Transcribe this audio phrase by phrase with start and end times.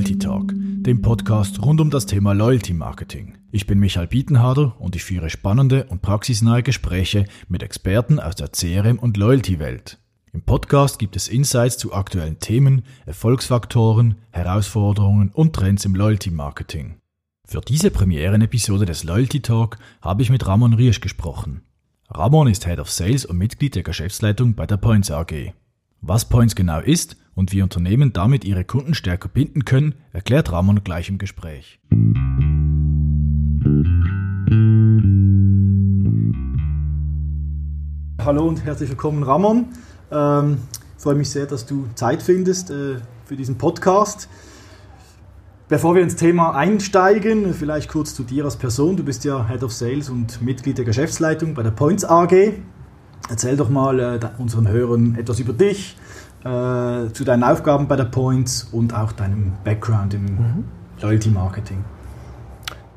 [0.00, 3.36] Loyalty Talk, dem Podcast rund um das Thema Loyalty Marketing.
[3.52, 8.50] Ich bin Michael Bietenharder und ich führe spannende und praxisnahe Gespräche mit Experten aus der
[8.50, 9.98] CRM- und Loyalty-Welt.
[10.32, 16.96] Im Podcast gibt es Insights zu aktuellen Themen, Erfolgsfaktoren, Herausforderungen und Trends im Loyalty Marketing.
[17.46, 21.60] Für diese Premieren-Episode des Loyalty Talk habe ich mit Ramon Riesch gesprochen.
[22.08, 25.52] Ramon ist Head of Sales und Mitglied der Geschäftsleitung bei der Points AG.
[26.00, 30.84] Was Points genau ist und wie Unternehmen damit ihre Kunden stärker binden können, erklärt Ramon
[30.84, 31.80] gleich im Gespräch.
[38.22, 39.68] Hallo und herzlich willkommen, Ramon.
[40.12, 40.58] Ähm,
[40.98, 44.28] ich freue mich sehr, dass du Zeit findest äh, für diesen Podcast.
[45.68, 48.98] Bevor wir ins Thema einsteigen, vielleicht kurz zu dir als Person.
[48.98, 52.52] Du bist ja Head of Sales und Mitglied der Geschäftsleitung bei der Points AG.
[53.30, 55.96] Erzähl doch mal äh, unseren Hörern etwas über dich,
[56.44, 60.64] äh, zu deinen Aufgaben bei der Points und auch deinem Background im mhm.
[61.00, 61.84] Loyalty Marketing.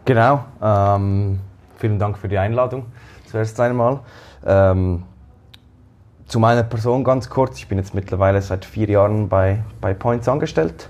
[0.06, 0.46] Genau.
[0.62, 1.40] Ähm,
[1.78, 2.86] vielen Dank für die Einladung
[3.26, 4.00] zuerst einmal.
[4.46, 5.04] Ähm,
[6.28, 7.58] zu meiner Person ganz kurz.
[7.58, 10.90] Ich bin jetzt mittlerweile seit vier Jahren bei, bei Points angestellt.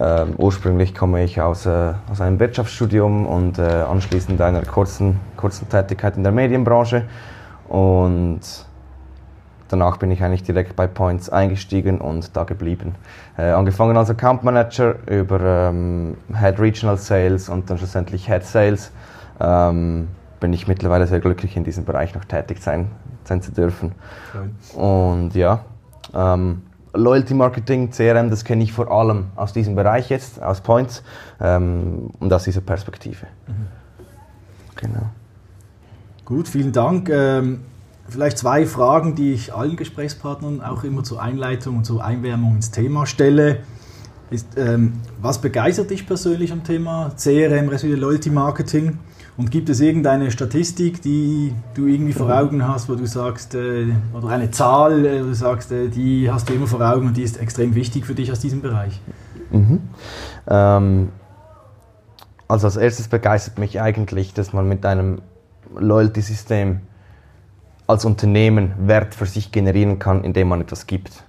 [0.00, 5.68] Ähm, ursprünglich komme ich aus, äh, aus einem Wirtschaftsstudium und äh, anschließend einer kurzen, kurzen
[5.68, 7.04] Tätigkeit in der Medienbranche.
[7.68, 8.40] Und
[9.68, 12.94] danach bin ich eigentlich direkt bei Points eingestiegen und da geblieben.
[13.36, 18.90] Äh, angefangen als Account Manager über ähm, Head Regional Sales und dann schlussendlich Head Sales.
[19.40, 20.08] Ähm,
[20.40, 22.90] bin ich mittlerweile sehr glücklich, in diesem Bereich noch tätig sein,
[23.24, 23.92] sein zu dürfen.
[24.32, 24.54] Schön.
[24.78, 25.64] Und ja,
[26.14, 31.02] ähm, Loyalty Marketing, CRM, das kenne ich vor allem aus diesem Bereich jetzt, aus Points
[31.40, 33.26] ähm, und aus dieser Perspektive.
[33.46, 33.66] Mhm.
[34.76, 35.06] Genau.
[36.24, 37.10] Gut, vielen Dank.
[38.08, 42.70] Vielleicht zwei Fragen, die ich allen Gesprächspartnern auch immer zur Einleitung und zur Einwärmung ins
[42.70, 43.60] Thema stelle.
[44.30, 48.98] Ist, ähm, was begeistert dich persönlich am Thema CRM, respektive Loyalty Marketing?
[49.36, 53.86] Und gibt es irgendeine Statistik, die du irgendwie vor Augen hast, wo du sagst, äh,
[54.12, 57.16] oder eine Zahl, äh, wo du sagst, äh, die hast du immer vor Augen und
[57.16, 59.00] die ist extrem wichtig für dich aus diesem Bereich?
[59.50, 59.80] Mhm.
[60.46, 61.08] Ähm,
[62.46, 65.20] also als erstes begeistert mich eigentlich, dass man mit einem
[65.76, 66.80] Loyalty-System
[67.86, 71.24] als Unternehmen Wert für sich generieren kann, indem man etwas gibt.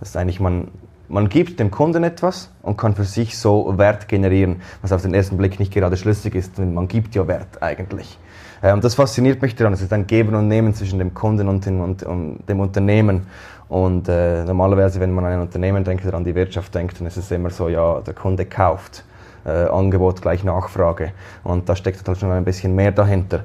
[0.00, 0.68] Das ist eigentlich, man
[1.08, 5.14] man gibt dem Kunden etwas und kann für sich so Wert generieren, was auf den
[5.14, 8.18] ersten Blick nicht gerade schlüssig ist, denn man gibt ja Wert eigentlich.
[8.62, 9.74] Und das fasziniert mich daran.
[9.74, 13.26] Es ist ein Geben und Nehmen zwischen dem Kunden und dem, und, und dem Unternehmen.
[13.68, 17.06] Und äh, normalerweise, wenn man an ein Unternehmen denkt oder an die Wirtschaft denkt, dann
[17.06, 19.04] ist es immer so, ja, der Kunde kauft.
[19.44, 21.12] Äh, Angebot gleich Nachfrage.
[21.44, 23.44] Und da steckt halt schon ein bisschen mehr dahinter.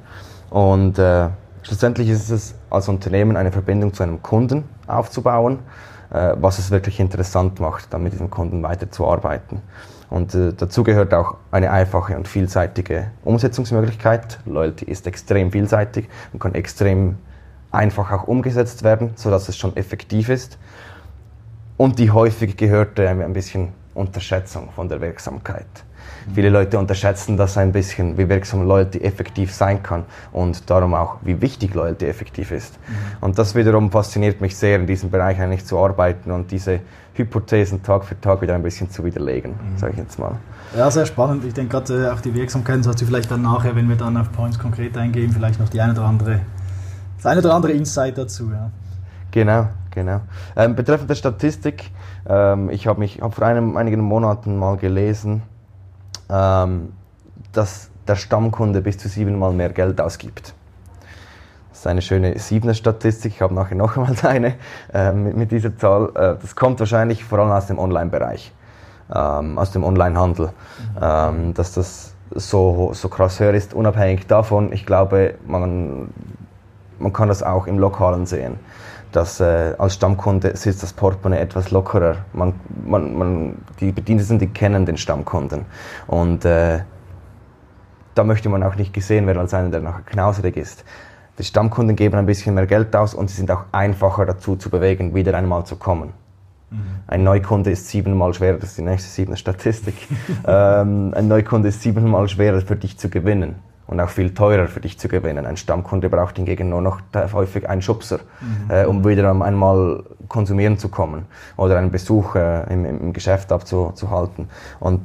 [0.49, 1.27] Und äh,
[1.63, 5.59] schlussendlich ist es als Unternehmen eine Verbindung zu einem Kunden aufzubauen
[6.11, 9.61] äh, was es wirklich interessant macht, dann mit diesem Kunden weiterzuarbeiten.
[10.09, 14.39] Und äh, dazu gehört auch eine einfache und vielseitige Umsetzungsmöglichkeit.
[14.45, 17.17] Loyalty ist extrem vielseitig und kann extrem
[17.71, 20.57] einfach auch umgesetzt werden, sodass es schon effektiv ist.
[21.77, 25.65] Und die häufig gehörte ein bisschen Unterschätzung von der Wirksamkeit.
[26.33, 31.17] Viele Leute unterschätzen das ein bisschen, wie wirksam Loyalty effektiv sein kann und darum auch,
[31.21, 32.77] wie wichtig Loyalty effektiv ist.
[32.77, 32.93] Mhm.
[33.21, 36.79] Und das wiederum fasziniert mich sehr, in diesem Bereich eigentlich zu arbeiten und diese
[37.13, 39.77] Hypothesen Tag für Tag wieder ein bisschen zu widerlegen, mhm.
[39.77, 40.37] sage ich jetzt mal.
[40.75, 41.43] Ja, sehr spannend.
[41.43, 43.97] Ich denke gerade äh, auch die Wirksamkeit, so hast du vielleicht dann nachher, wenn wir
[43.97, 46.39] dann auf Points konkret eingehen, vielleicht noch die eine oder andere,
[47.17, 48.49] das eine oder andere Insight dazu.
[48.51, 48.71] Ja.
[49.31, 50.21] Genau, genau.
[50.55, 51.91] Ähm, betreffend der Statistik,
[52.27, 55.41] ähm, ich habe mich hab vor einem, einigen Monaten mal gelesen,
[56.31, 56.93] ähm,
[57.51, 60.53] dass der Stammkunde bis zu siebenmal mehr Geld ausgibt.
[61.69, 63.33] Das ist eine schöne siebener Statistik.
[63.35, 64.55] Ich habe nachher noch einmal eine
[64.93, 66.09] äh, mit, mit, dieser Zahl.
[66.15, 68.51] Äh, das kommt wahrscheinlich vor allem aus dem Online-Bereich,
[69.13, 70.51] ähm, aus dem Online-Handel, mhm.
[71.01, 73.73] ähm, dass das so, so krass höher ist.
[73.73, 76.09] Unabhängig davon, ich glaube, man,
[76.97, 78.59] man kann das auch im Lokalen sehen
[79.11, 82.17] dass äh, als Stammkunde sitzt das Portemonnaie etwas lockerer.
[82.33, 82.53] Man,
[82.85, 85.65] man, man, die Bediensteten, die kennen den Stammkunden.
[86.07, 86.79] Und äh,
[88.15, 90.83] da möchte man auch nicht gesehen werden als einer, der nachher knauserig ist.
[91.39, 94.69] Die Stammkunden geben ein bisschen mehr Geld aus und sie sind auch einfacher dazu zu
[94.69, 96.13] bewegen, wieder einmal zu kommen.
[96.69, 96.77] Mhm.
[97.07, 99.95] Ein Neukunde ist siebenmal schwerer, das ist die nächste siebene Statistik.
[100.47, 103.55] ähm, ein Neukunde ist siebenmal schwerer für dich zu gewinnen
[103.91, 105.45] und auch viel teurer für dich zu gewinnen.
[105.45, 107.01] Ein Stammkunde braucht hingegen nur noch
[107.33, 108.71] häufig einen Schubser, mhm.
[108.71, 111.25] äh, um wieder einmal konsumieren zu kommen
[111.57, 114.47] oder einen Besuch äh, im, im, Geschäft abzuhalten.
[114.79, 115.01] Und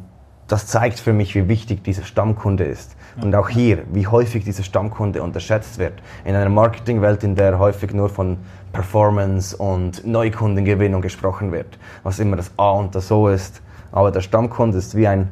[0.46, 2.94] das zeigt für mich, wie wichtig dieser Stammkunde ist.
[3.20, 5.94] Und auch hier, wie häufig dieser Stammkunde unterschätzt wird.
[6.24, 8.38] In einer Marketingwelt, in der häufig nur von
[8.72, 14.20] Performance und Neukundengewinnung gesprochen wird, was immer das A und das O ist, aber der
[14.20, 15.30] Stammkunde ist wie ein,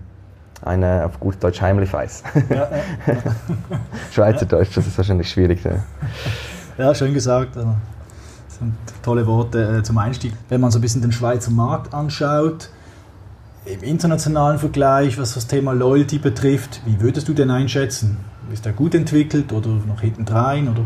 [0.64, 2.22] eine auf gut Deutsch Heimlichweiß.
[2.48, 2.68] Ja, ja.
[4.12, 5.62] Schweizerdeutsch, das ist wahrscheinlich schwierig.
[5.64, 5.72] Ja,
[6.78, 7.56] ja schön gesagt.
[7.56, 7.64] Das
[8.58, 10.32] sind tolle Worte äh, zum Einstieg.
[10.48, 12.70] Wenn man so ein bisschen den Schweizer Markt anschaut,
[13.66, 18.18] im internationalen Vergleich, was das Thema Loyalty betrifft, wie würdest du denn einschätzen?
[18.52, 20.68] Ist er gut entwickelt oder noch hinten rein?
[20.68, 20.82] Oder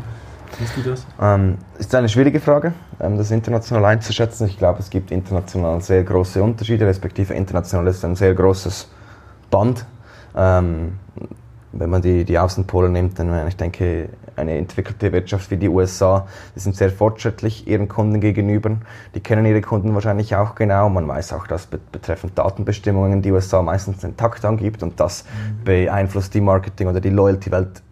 [0.58, 1.04] siehst du das?
[1.20, 4.46] Ähm, ist eine schwierige Frage, ähm, das international einzuschätzen.
[4.46, 8.88] Ich glaube, es gibt international sehr große Unterschiede, respektive international ist ein sehr großes
[9.50, 9.84] Band.
[10.36, 10.98] Ähm,
[11.72, 14.08] wenn man die, die Außenpole nimmt, dann ich denke,
[14.38, 18.76] eine entwickelte Wirtschaft wie die USA, die sind sehr fortschrittlich ihren Kunden gegenüber.
[19.14, 20.88] Die kennen ihre Kunden wahrscheinlich auch genau.
[20.88, 25.64] Man weiß auch, dass betreffend Datenbestimmungen die USA meistens den Takt angibt und das mhm.
[25.64, 27.82] beeinflusst die Marketing- oder die Loyalty-Welt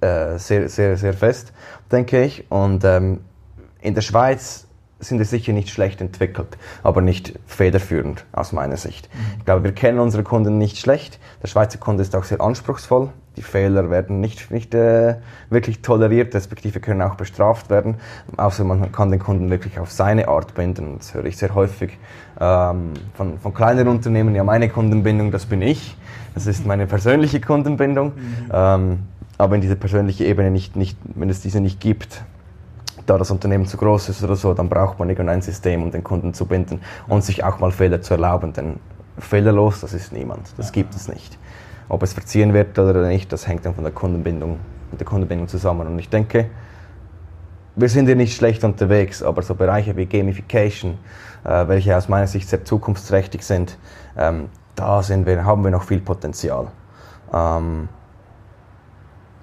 [0.00, 1.52] äh, sehr, sehr, sehr fest,
[1.90, 2.50] denke ich.
[2.50, 3.20] Und ähm,
[3.80, 4.67] in der Schweiz
[5.00, 9.08] sind es sicher nicht schlecht entwickelt, aber nicht federführend aus meiner Sicht.
[9.38, 11.20] Ich glaube, wir kennen unsere Kunden nicht schlecht.
[11.42, 13.10] Der Schweizer Kunde ist auch sehr anspruchsvoll.
[13.36, 15.14] Die Fehler werden nicht, nicht äh,
[15.48, 17.94] wirklich toleriert, respektive können auch bestraft werden.
[18.36, 20.96] Außer man kann den Kunden wirklich auf seine Art binden.
[20.98, 21.96] Das höre ich sehr häufig
[22.40, 24.34] ähm, von, von kleinen Unternehmen.
[24.34, 25.96] Ja, meine Kundenbindung, das bin ich.
[26.34, 28.14] Das ist meine persönliche Kundenbindung.
[28.16, 28.50] Mhm.
[28.52, 28.98] Ähm,
[29.38, 32.24] aber wenn diese persönliche Ebene nicht, nicht, wenn es diese nicht gibt,
[33.08, 36.04] da das Unternehmen zu groß ist oder so, dann braucht man irgendein System, um den
[36.04, 38.52] Kunden zu binden und sich auch mal Fehler zu erlauben.
[38.52, 38.80] Denn
[39.18, 40.52] fehlerlos, das ist niemand.
[40.56, 41.38] Das gibt es nicht.
[41.88, 44.58] Ob es verziehen wird oder nicht, das hängt dann von der Kundenbindung,
[44.90, 45.86] mit der Kundenbindung zusammen.
[45.86, 46.50] Und ich denke,
[47.76, 50.98] wir sind hier nicht schlecht unterwegs, aber so Bereiche wie Gamification,
[51.44, 53.78] äh, welche aus meiner Sicht sehr zukunftsträchtig sind,
[54.16, 56.68] ähm, da sind wir, haben wir noch viel Potenzial.
[57.32, 57.88] Ähm,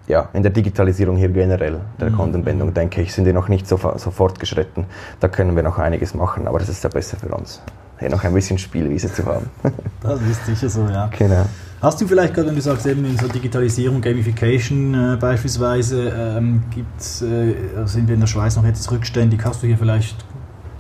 [0.08, 2.16] ja, in der Digitalisierung hier generell, der mhm.
[2.16, 4.86] Kundenbindung, denke ich, sind wir noch nicht so, so fortgeschritten.
[5.20, 7.62] Da können wir noch einiges machen, aber das ist ja besser für uns,
[8.00, 9.50] hier noch ein bisschen Spielwiese zu haben.
[10.02, 11.10] das ist sicher so, ja.
[11.18, 11.46] Genau.
[11.82, 16.64] Hast du vielleicht gerade, wenn du sagst, eben in so Digitalisierung, Gamification äh, beispielsweise, ähm,
[16.74, 17.56] gibt's, äh,
[17.86, 19.44] sind wir in der Schweiz noch jetzt rückständig?
[19.44, 20.26] Hast du hier vielleicht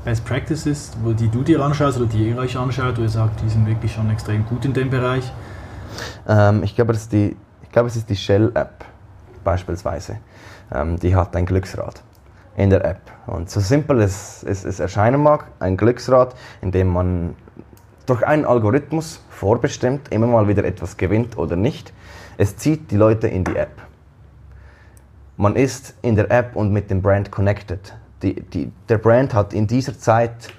[0.04, 3.42] Best Practices, wo die du dir anschaust oder die ihr euch anschaut, wo ihr sagt,
[3.44, 5.32] die sind wirklich schon extrem gut in dem Bereich?
[6.28, 8.85] Ähm, ich glaube, ich glaube, es ist die Shell-App
[9.46, 10.18] beispielsweise,
[10.74, 12.04] ähm, die hat ein Glücksrad
[12.58, 13.00] in der App.
[13.28, 17.36] Und so simpel es, es, es erscheinen mag, ein Glücksrad, in dem man
[18.06, 21.94] durch einen Algorithmus vorbestimmt immer mal wieder etwas gewinnt oder nicht.
[22.38, 23.82] Es zieht die Leute in die App.
[25.38, 27.94] Man ist in der App und mit dem Brand connected.
[28.22, 30.50] Die, die, der Brand hat in dieser Zeit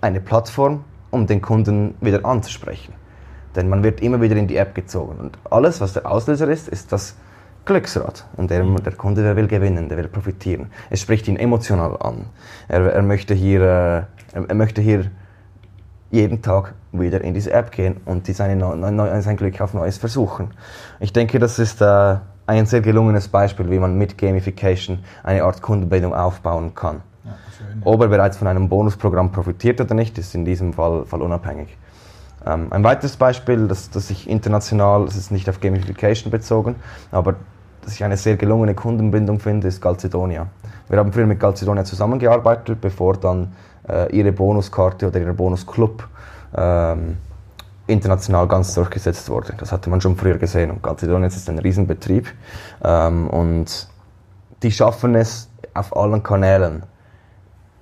[0.00, 2.94] eine Plattform, um den Kunden wieder anzusprechen.
[3.56, 5.18] Denn man wird immer wieder in die App gezogen.
[5.18, 7.16] Und alles, was der Auslöser ist, ist das
[7.64, 8.24] Glücksrad.
[8.36, 10.70] Und der, der Kunde, der will gewinnen, der will profitieren.
[10.88, 12.26] Es spricht ihn emotional an.
[12.68, 13.60] Er, er, möchte, hier,
[14.34, 15.10] äh, er möchte hier
[16.10, 19.98] jeden Tag wieder in diese App gehen und die seine, neu, sein Glück auf Neues
[19.98, 20.50] versuchen.
[20.98, 22.16] Ich denke, das ist äh,
[22.46, 27.02] ein sehr gelungenes Beispiel, wie man mit Gamification eine Art Kundenbildung aufbauen kann.
[27.24, 27.32] Ja,
[27.84, 31.76] Ob er bereits von einem Bonusprogramm profitiert oder nicht, ist in diesem Fall, Fall unabhängig.
[32.46, 36.76] Ähm, ein weiteres Beispiel, das, das ich international, das ist nicht auf Gamification bezogen,
[37.10, 37.36] aber
[37.82, 40.46] das ich eine sehr gelungene Kundenbindung finde, ist Calcedonia.
[40.88, 43.52] Wir haben früher mit Calcedonia zusammengearbeitet, bevor dann
[43.88, 46.06] äh, ihre Bonuskarte oder ihr Bonusclub
[46.56, 47.16] ähm,
[47.86, 49.54] international ganz durchgesetzt wurde.
[49.56, 50.70] Das hatte man schon früher gesehen.
[50.70, 52.28] Und Calcedonia ist ein Riesenbetrieb
[52.84, 53.88] ähm, und
[54.62, 56.82] die schaffen es auf allen Kanälen,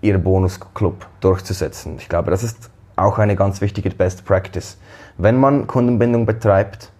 [0.00, 1.97] ihren Bonusclub durchzusetzen.
[1.99, 4.78] Ich glaube, das ist auch eine ganz wichtige Best Practice.
[5.17, 6.90] Wenn man Kundenbindung betreibt,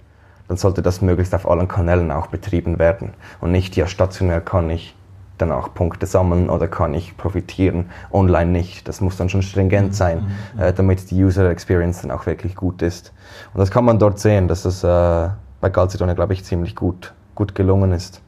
[0.49, 4.71] dann sollte das möglichst auf allen Kanälen auch betrieben werden und nicht, ja, stationär kann
[4.71, 4.95] ich
[5.37, 8.89] danach Punkte sammeln oder kann ich profitieren, online nicht.
[8.89, 10.61] Das muss dann schon stringent sein, mhm.
[10.61, 13.13] äh, damit die User Experience dann auch wirklich gut ist.
[13.55, 15.29] Und das kann man dort sehen, dass das äh,
[15.61, 18.21] bei Calcedonia, glaube ich, ziemlich gut, gut gelungen ist.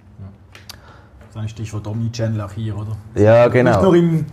[1.20, 2.96] Das ist ein Stichwort Omnichannel auch hier, oder?
[3.14, 3.70] Ja, genau.
[3.70, 4.26] Nicht nur im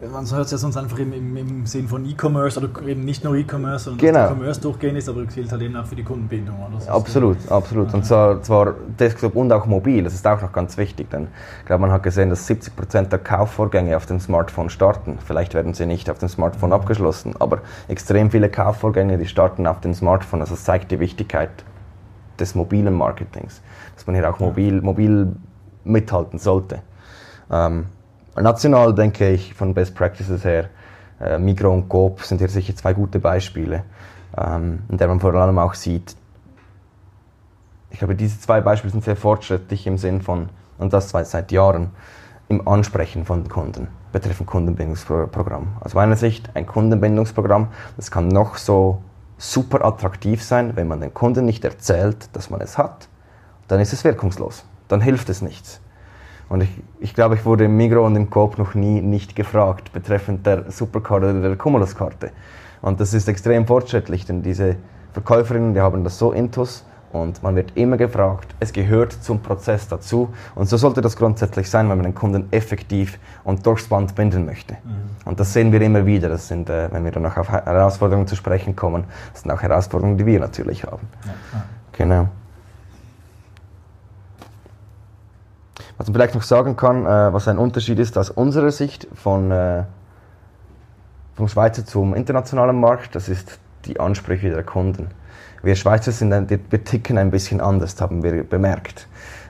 [0.00, 3.24] man hört es ja sonst einfach im, im, im Sinn von E-Commerce oder eben nicht
[3.24, 4.18] nur E-Commerce, sondern genau.
[4.20, 6.54] dass E-Commerce durchgehen ist, aber es gilt halt eben auch für die Kundenbindung.
[6.56, 6.92] Oder?
[6.92, 7.92] Absolut, absolut.
[7.92, 11.28] Und zwar, zwar Desktop und auch mobil, das ist auch noch ganz wichtig, denn
[11.60, 15.18] ich glaube, man hat gesehen, dass 70% der Kaufvorgänge auf dem Smartphone starten.
[15.24, 19.80] Vielleicht werden sie nicht auf dem Smartphone abgeschlossen, aber extrem viele Kaufvorgänge, die starten auf
[19.80, 20.40] dem Smartphone.
[20.40, 21.50] Also das zeigt die Wichtigkeit
[22.38, 23.62] des mobilen Marketings,
[23.96, 25.32] dass man hier auch mobil, mobil
[25.82, 26.82] mithalten sollte.
[27.50, 27.86] Ähm,
[28.36, 30.68] National denke ich von Best Practices her,
[31.20, 33.84] äh, Migro und Coop sind hier sicher zwei gute Beispiele,
[34.36, 36.16] ähm, in der man vor allem auch sieht,
[37.90, 41.90] ich glaube, diese zwei Beispiele sind sehr fortschrittlich im Sinn von, und das seit Jahren,
[42.48, 45.76] im Ansprechen von Kunden betreffend Kundenbindungsprogramm.
[45.80, 49.02] Aus meiner Sicht ein Kundenbindungsprogramm, das kann noch so
[49.36, 53.08] super attraktiv sein, wenn man den Kunden nicht erzählt, dass man es hat,
[53.68, 54.64] dann ist es wirkungslos.
[54.88, 55.80] Dann hilft es nichts.
[56.48, 59.92] Und ich, ich glaube, ich wurde im Migro und im Coop noch nie nicht gefragt
[59.92, 62.30] betreffend der Superkarte oder der Cumulus-Karte.
[62.80, 64.76] Und das ist extrem fortschrittlich, denn diese
[65.12, 68.54] Verkäuferinnen, die haben das so intus und man wird immer gefragt.
[68.60, 72.48] Es gehört zum Prozess dazu und so sollte das grundsätzlich sein, wenn man den Kunden
[72.50, 74.74] effektiv und durchs Band binden möchte.
[74.74, 75.28] Mhm.
[75.28, 76.28] Und das sehen wir immer wieder.
[76.28, 79.62] Das sind, äh, wenn wir dann auch auf Herausforderungen zu sprechen kommen, das sind auch
[79.62, 81.08] Herausforderungen, die wir natürlich haben.
[81.24, 81.64] Ja.
[81.92, 82.28] Genau.
[85.98, 89.50] Was man vielleicht noch sagen kann, äh, was ein Unterschied ist aus unserer Sicht von,
[89.50, 89.82] äh,
[91.34, 95.08] vom Schweizer zum internationalen Markt, das ist die Ansprüche der Kunden.
[95.62, 99.08] Wir Schweizer sind ein, wir ticken ein bisschen anders, haben wir bemerkt.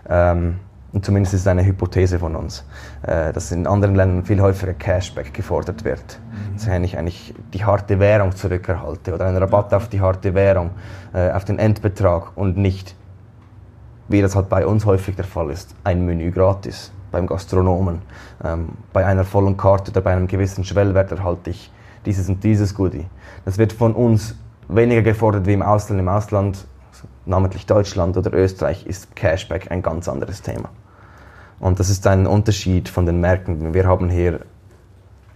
[0.08, 0.56] Ähm,
[0.90, 2.64] und zumindest ist es eine Hypothese von uns,
[3.02, 6.18] äh, dass in anderen Ländern viel häufiger Cashback gefordert wird.
[6.18, 6.54] Mhm.
[6.54, 10.70] Dass ich eigentlich die harte Währung zurückerhalte oder einen Rabatt auf die harte Währung,
[11.12, 12.94] äh, auf den Endbetrag und nicht
[14.08, 18.00] wie das halt bei uns häufig der Fall ist, ein Menü gratis beim Gastronomen.
[18.44, 21.70] Ähm, bei einer vollen Karte oder bei einem gewissen Schwellwert erhalte ich
[22.04, 23.06] dieses und dieses Goodie.
[23.44, 24.34] Das wird von uns
[24.68, 26.00] weniger gefordert wie im Ausland.
[26.00, 26.66] Im Ausland,
[27.26, 30.70] namentlich Deutschland oder Österreich, ist Cashback ein ganz anderes Thema.
[31.60, 33.74] Und das ist ein Unterschied von den Märkten.
[33.74, 34.40] Wir haben hier,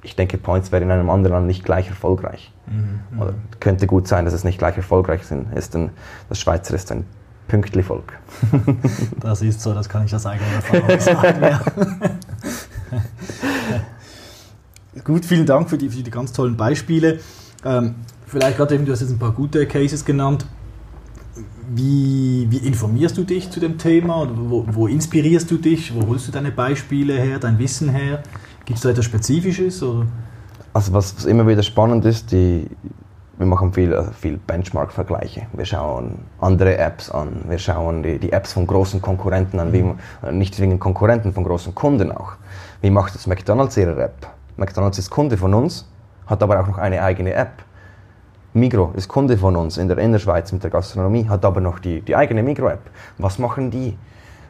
[0.03, 2.53] ich denke, Points wäre in einem anderen Land nicht gleich erfolgreich.
[2.67, 5.23] Mhm, Oder könnte gut sein, dass es nicht gleich erfolgreich
[5.55, 5.75] ist.
[5.75, 5.91] Denn
[6.29, 7.07] das Schweizer ist ein
[7.53, 8.15] pünktlich Volk.
[9.21, 11.43] das ist so, das kann ich aus eigener Erfahrung sagen.
[11.43, 11.61] Ja.
[15.05, 17.21] Gut, vielen Dank für die, für die ganz tollen Beispiele.
[17.63, 20.47] Ähm, vielleicht gerade eben, du hast jetzt ein paar gute Cases genannt.
[21.75, 24.27] Wie, wie informierst du dich zu dem Thema?
[24.35, 25.95] Wo, wo, inspirierst du dich?
[25.95, 28.23] Wo holst du deine Beispiele her, dein Wissen her?
[28.65, 29.83] Gibt es da etwas Spezifisches?
[29.83, 30.07] Oder?
[30.73, 32.67] Also was, was immer wieder spannend ist, die,
[33.43, 35.47] wir machen viel, äh, viel Benchmark-Vergleiche.
[35.53, 39.85] Wir schauen andere Apps an, wir schauen die, die Apps von großen Konkurrenten an, wie,
[40.25, 42.35] äh, nicht zwingend Konkurrenten, von großen Kunden auch.
[42.81, 44.29] Wie macht jetzt McDonalds ihre App?
[44.57, 45.89] McDonalds ist Kunde von uns,
[46.27, 47.51] hat aber auch noch eine eigene App.
[48.55, 52.01] Migro ist Kunde von uns in der Innerschweiz mit der Gastronomie, hat aber noch die,
[52.01, 52.91] die eigene Migro-App.
[53.19, 53.97] Was machen die?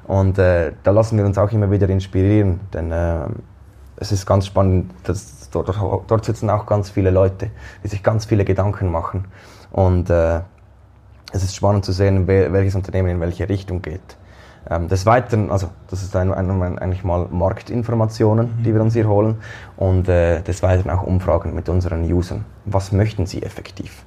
[0.06, 3.20] Und äh, da lassen wir uns auch immer wieder inspirieren, denn äh,
[4.02, 5.74] es ist ganz spannend, dass dort,
[6.08, 7.50] dort sitzen auch ganz viele Leute,
[7.82, 9.26] die sich ganz viele Gedanken machen.
[9.70, 10.40] Und äh,
[11.32, 14.16] es ist spannend zu sehen, welches Unternehmen in welche Richtung geht.
[14.68, 18.62] Ähm, des Weiteren, also das ist ein, ein, eigentlich mal Marktinformationen, mhm.
[18.64, 19.36] die wir uns hier holen
[19.76, 22.44] und äh, des Weiteren auch Umfragen mit unseren Usern.
[22.64, 24.04] Was möchten sie effektiv?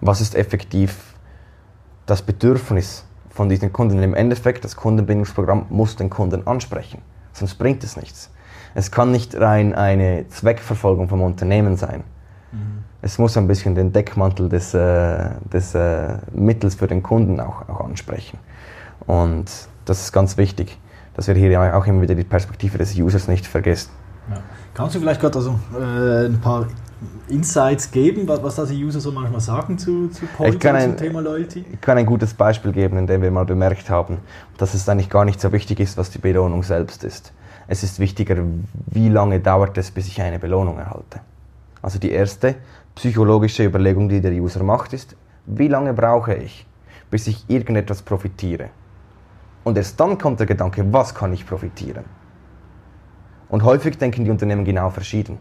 [0.00, 1.14] Was ist effektiv
[2.06, 4.02] das Bedürfnis von diesen Kunden?
[4.02, 7.02] Im Endeffekt, das Kundenbindungsprogramm muss den Kunden ansprechen,
[7.32, 8.30] sonst bringt es nichts.
[8.78, 12.04] Es kann nicht rein eine Zweckverfolgung vom Unternehmen sein.
[12.52, 12.84] Mhm.
[13.02, 17.68] Es muss ein bisschen den Deckmantel des, äh, des äh, Mittels für den Kunden auch,
[17.68, 18.38] auch ansprechen.
[19.04, 19.50] Und
[19.84, 20.78] das ist ganz wichtig,
[21.14, 23.90] dass wir hier auch immer wieder die Perspektive des Users nicht vergessen.
[24.30, 24.36] Ja.
[24.74, 26.68] Kannst du vielleicht gerade also, äh, ein paar
[27.28, 31.20] Insights geben, was, da die User so manchmal sagen zu, zu Point zum ein, Thema
[31.20, 31.64] Loyalty?
[31.72, 34.18] Ich kann ein gutes Beispiel geben, in dem wir mal bemerkt haben,
[34.56, 37.32] dass es eigentlich gar nicht so wichtig ist, was die Belohnung selbst ist.
[37.68, 38.36] Es ist wichtiger,
[38.86, 41.20] wie lange dauert es, bis ich eine Belohnung erhalte.
[41.82, 42.56] Also die erste
[42.94, 45.14] psychologische Überlegung, die der User macht, ist,
[45.46, 46.66] wie lange brauche ich,
[47.10, 48.70] bis ich irgendetwas profitiere.
[49.64, 52.04] Und erst dann kommt der Gedanke, was kann ich profitieren?
[53.48, 55.38] Und häufig denken die Unternehmen genau verschieden.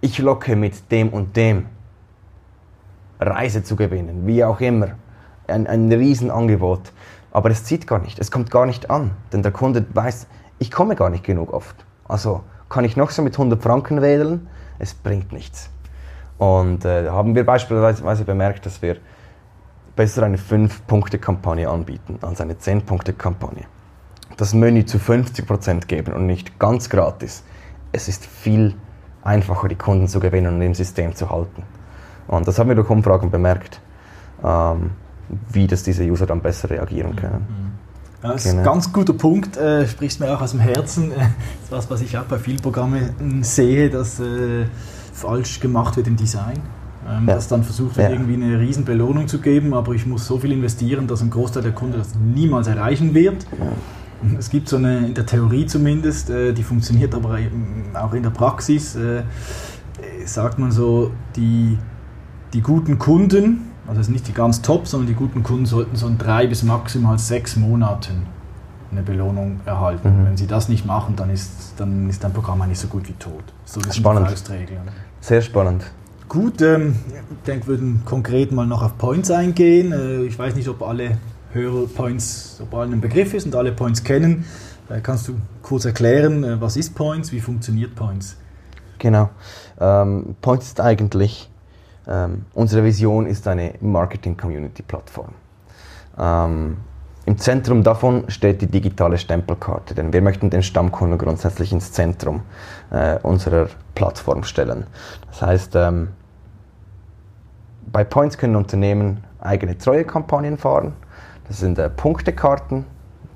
[0.00, 1.66] Ich locke mit dem und dem
[3.18, 4.92] Reise zu gewinnen, wie auch immer.
[5.46, 6.92] Ein, ein Riesenangebot.
[7.32, 9.12] Aber es zieht gar nicht, es kommt gar nicht an.
[9.32, 10.26] Denn der Kunde weiß,
[10.58, 11.76] ich komme gar nicht genug oft.
[12.08, 15.70] Also kann ich noch so mit 100 Franken wählen, es bringt nichts.
[16.38, 18.96] Und äh, haben wir beispielsweise bemerkt, dass wir
[19.94, 23.64] besser eine 5-Punkte-Kampagne anbieten als eine 10-Punkte-Kampagne.
[24.36, 27.44] Das Menü zu 50% geben und nicht ganz gratis.
[27.92, 28.74] Es ist viel
[29.22, 31.62] einfacher, die Kunden zu gewinnen und im System zu halten.
[32.28, 33.80] Und das haben wir durch Umfragen bemerkt,
[34.44, 34.90] ähm,
[35.52, 37.46] wie das diese User dann besser reagieren können.
[37.48, 37.70] Mhm.
[38.22, 38.54] Ja, das genau.
[38.54, 41.12] ist ein ganz guter Punkt, äh, sprichst mir auch aus dem Herzen.
[41.18, 41.26] Das
[41.64, 44.66] ist was, was ich auch bei vielen Programmen sehe, dass äh,
[45.12, 46.60] falsch gemacht wird im Design.
[47.08, 47.34] Ähm, ja.
[47.34, 48.14] Dass dann versucht wird, ja.
[48.14, 51.62] irgendwie eine riesen Belohnung zu geben, aber ich muss so viel investieren, dass ein Großteil
[51.62, 53.46] der Kunden das niemals erreichen wird.
[53.58, 53.72] Ja.
[54.38, 57.38] Es gibt so eine, in der Theorie zumindest, äh, die funktioniert aber
[57.94, 59.22] auch in der Praxis, äh,
[60.24, 61.78] sagt man so, die,
[62.52, 66.18] die guten Kunden, also nicht die ganz top, sondern die guten Kunden sollten so in
[66.18, 68.26] drei bis maximal sechs Monaten
[68.92, 70.20] eine Belohnung erhalten.
[70.20, 70.26] Mhm.
[70.26, 73.12] Wenn sie das nicht machen, dann ist, dann ist dein Programm eigentlich so gut wie
[73.14, 73.44] tot.
[73.64, 74.28] So ist spannend.
[75.20, 75.84] Sehr spannend.
[76.28, 79.92] Gut, ähm, ich denke, wir würden konkret mal noch auf Points eingehen.
[79.92, 81.18] Äh, ich weiß nicht, ob alle
[81.52, 84.44] Hörer Points, ob allen ein Begriff ist und alle Points kennen.
[84.88, 88.36] Äh, kannst du kurz erklären, äh, was ist Points, wie funktioniert Points?
[88.98, 89.30] Genau.
[89.80, 91.50] Ähm, Points ist eigentlich,
[92.06, 95.32] ähm, unsere Vision ist eine Marketing-Community-Plattform.
[96.18, 96.76] Ähm,
[97.26, 102.42] Im Zentrum davon steht die digitale Stempelkarte, denn wir möchten den Stammkunden grundsätzlich ins Zentrum
[102.90, 104.86] äh, unserer Plattform stellen.
[105.30, 106.10] Das heißt, ähm,
[107.90, 110.92] bei Points können Unternehmen eigene Treuekampagnen fahren.
[111.50, 112.84] Das sind äh, Punktekarten.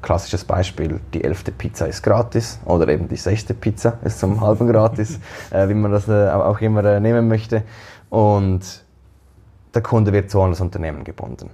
[0.00, 4.68] Klassisches Beispiel, die elfte Pizza ist gratis oder eben die sechste Pizza ist zum halben
[4.68, 5.18] gratis,
[5.50, 7.64] äh, wie man das äh, auch immer äh, nehmen möchte.
[8.10, 8.84] Und
[9.74, 11.50] der Kunde wird so an das Unternehmen gebunden.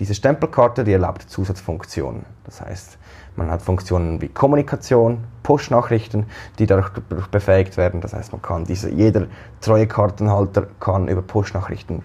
[0.00, 2.24] Diese Stempelkarte, die erlaubt Zusatzfunktionen.
[2.46, 2.98] Das heißt,
[3.36, 6.26] man hat Funktionen wie Kommunikation, Push-Nachrichten,
[6.58, 6.90] die dadurch
[7.30, 8.00] befähigt werden.
[8.00, 9.28] Das heißt, man kann diese, jeder
[9.60, 12.02] treue Kartenhalter kann über Push-Nachrichten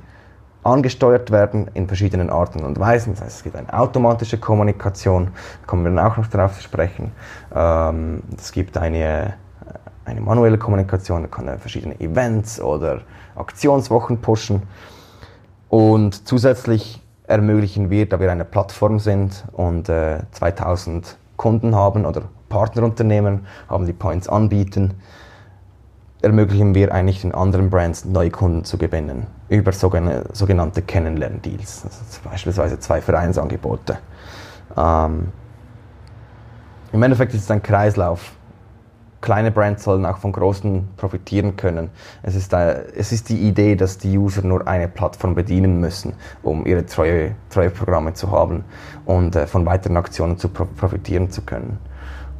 [0.68, 3.14] angesteuert werden in verschiedenen Arten und Weisen.
[3.14, 6.64] Das heißt, es gibt eine automatische Kommunikation, da kommen wir dann auch noch darauf zu
[6.64, 7.12] sprechen.
[7.56, 9.36] Ähm, es gibt eine,
[10.06, 13.02] eine manuelle Kommunikation, da kann man verschiedene Events oder
[13.36, 14.64] Aktionswochen pushen.
[15.70, 22.24] Und zusätzlich ermöglichen wir, da wir eine Plattform sind und äh, 2000 Kunden haben oder
[22.50, 24.96] Partnerunternehmen haben, die Points anbieten,
[26.22, 32.80] ermöglichen wir eigentlich den anderen Brands neue Kunden zu gewinnen über sogenannte Kennenlern-Deals, also beispielsweise
[32.80, 33.98] zwei Vereinsangebote.
[34.76, 35.30] Ähm,
[36.92, 38.34] Im Endeffekt ist es ein Kreislauf.
[39.20, 41.90] Kleine Brands sollen auch von großen profitieren können.
[42.22, 46.14] Es ist, äh, es ist die Idee, dass die User nur eine Plattform bedienen müssen,
[46.44, 48.64] um ihre treue, Programme zu haben
[49.06, 51.80] und äh, von weiteren Aktionen zu profitieren zu können.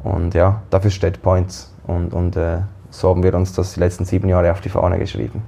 [0.04, 2.58] Und ja, dafür steht Points und, und äh,
[2.90, 5.42] so haben wir uns das die letzten sieben Jahre auf die Fahne geschrieben.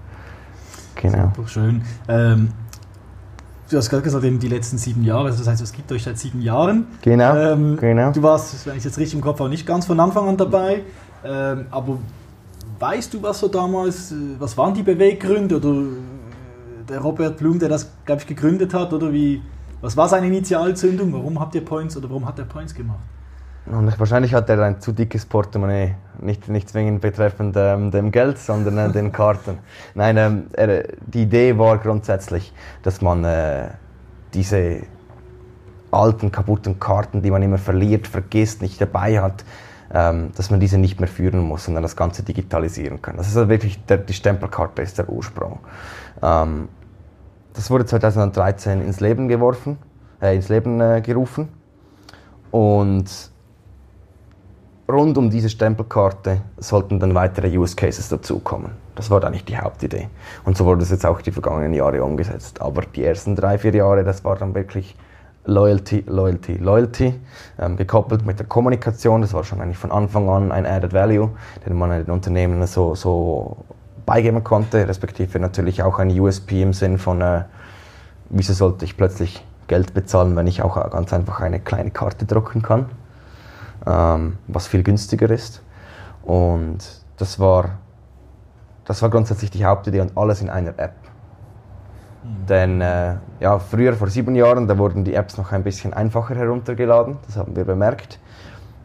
[0.97, 1.33] Genau.
[1.35, 1.83] Super schön.
[2.09, 2.49] Ähm,
[3.71, 6.03] du hast gerade gesagt, eben die letzten sieben Jahre, also das heißt, es gibt euch
[6.03, 6.87] seit sieben Jahren.
[7.03, 7.37] Genau.
[7.37, 8.13] Ähm, genau.
[8.13, 10.83] Du warst, wenn ich jetzt richtig im Kopf habe, nicht ganz von Anfang an dabei.
[11.25, 11.99] Ähm, aber
[12.79, 17.59] weißt du, was so damals, äh, was waren die Beweggründe oder äh, der Robert Blum,
[17.59, 19.43] der das, glaube ich, gegründet hat, oder wie,
[19.81, 21.13] was war seine Initialzündung?
[21.13, 23.01] Warum habt ihr Points oder warum hat er Points gemacht?
[23.67, 25.95] Und wahrscheinlich hat er ein zu dickes Portemonnaie.
[26.21, 29.59] Nicht, nicht zwingend betreffend ähm, dem Geld, sondern äh, den Karten.
[29.95, 33.69] Nein, ähm, er, die Idee war grundsätzlich, dass man äh,
[34.35, 34.81] diese
[35.91, 39.45] alten, kaputten Karten, die man immer verliert, vergisst, nicht dabei hat,
[39.93, 43.17] ähm, dass man diese nicht mehr führen muss, sondern das Ganze digitalisieren kann.
[43.17, 45.61] Das ist also wirklich, der, die Stempelkarte ist der Ursprung.
[46.23, 46.69] Ähm,
[47.55, 49.79] das wurde 2013 ins Leben geworfen,
[50.21, 51.49] äh, ins Leben äh, gerufen.
[52.51, 53.31] Und
[54.91, 58.73] rund um diese Stempelkarte sollten dann weitere Use Cases dazukommen.
[58.95, 60.09] Das war eigentlich die Hauptidee.
[60.45, 62.61] Und so wurde es jetzt auch die vergangenen Jahre umgesetzt.
[62.61, 64.97] Aber die ersten drei, vier Jahre, das war dann wirklich
[65.47, 67.15] Loyalty, Loyalty, Loyalty,
[67.59, 69.23] ähm, gekoppelt mit der Kommunikation.
[69.23, 71.31] Das war schon eigentlich von Anfang an ein Added Value,
[71.67, 73.57] den man den Unternehmen so, so
[74.05, 77.45] beigeben konnte, respektive natürlich auch ein USP im Sinn von, äh,
[78.29, 82.61] wieso sollte ich plötzlich Geld bezahlen, wenn ich auch ganz einfach eine kleine Karte drucken
[82.61, 82.87] kann
[83.87, 85.63] ähm, was viel günstiger ist.
[86.23, 86.79] Und
[87.17, 87.79] das war,
[88.85, 90.95] das war grundsätzlich die Hauptidee und alles in einer App.
[92.23, 92.47] Mhm.
[92.47, 96.35] Denn äh, ja, früher, vor sieben Jahren, da wurden die Apps noch ein bisschen einfacher
[96.35, 97.19] heruntergeladen.
[97.27, 98.19] Das haben wir bemerkt,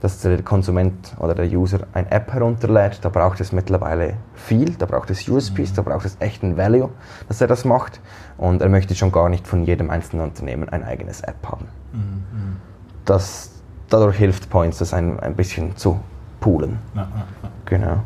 [0.02, 3.00] dass der Konsument oder der User eine App herunterlädt.
[3.04, 5.76] Da braucht es mittlerweile viel, da braucht es USPs, mhm.
[5.76, 6.90] da braucht es echten Value,
[7.28, 8.00] dass er das macht.
[8.38, 11.68] Und er möchte schon gar nicht von jedem einzelnen Unternehmen ein eigenes App haben.
[11.94, 12.58] Mhm.
[13.06, 13.52] Das,
[13.90, 16.00] dadurch hilft Points, das ein, ein bisschen zu
[16.40, 16.80] poolen.
[16.96, 17.50] Ja, ja, ja.
[17.66, 18.04] Genau.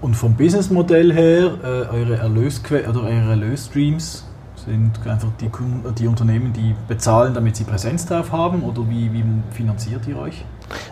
[0.00, 5.50] Und vom Businessmodell her, äh, eure, Erlösque oder eure Erlösstreams sind einfach die,
[5.98, 10.44] die Unternehmen, die bezahlen, damit sie Präsenz drauf haben oder wie, wie finanziert ihr euch?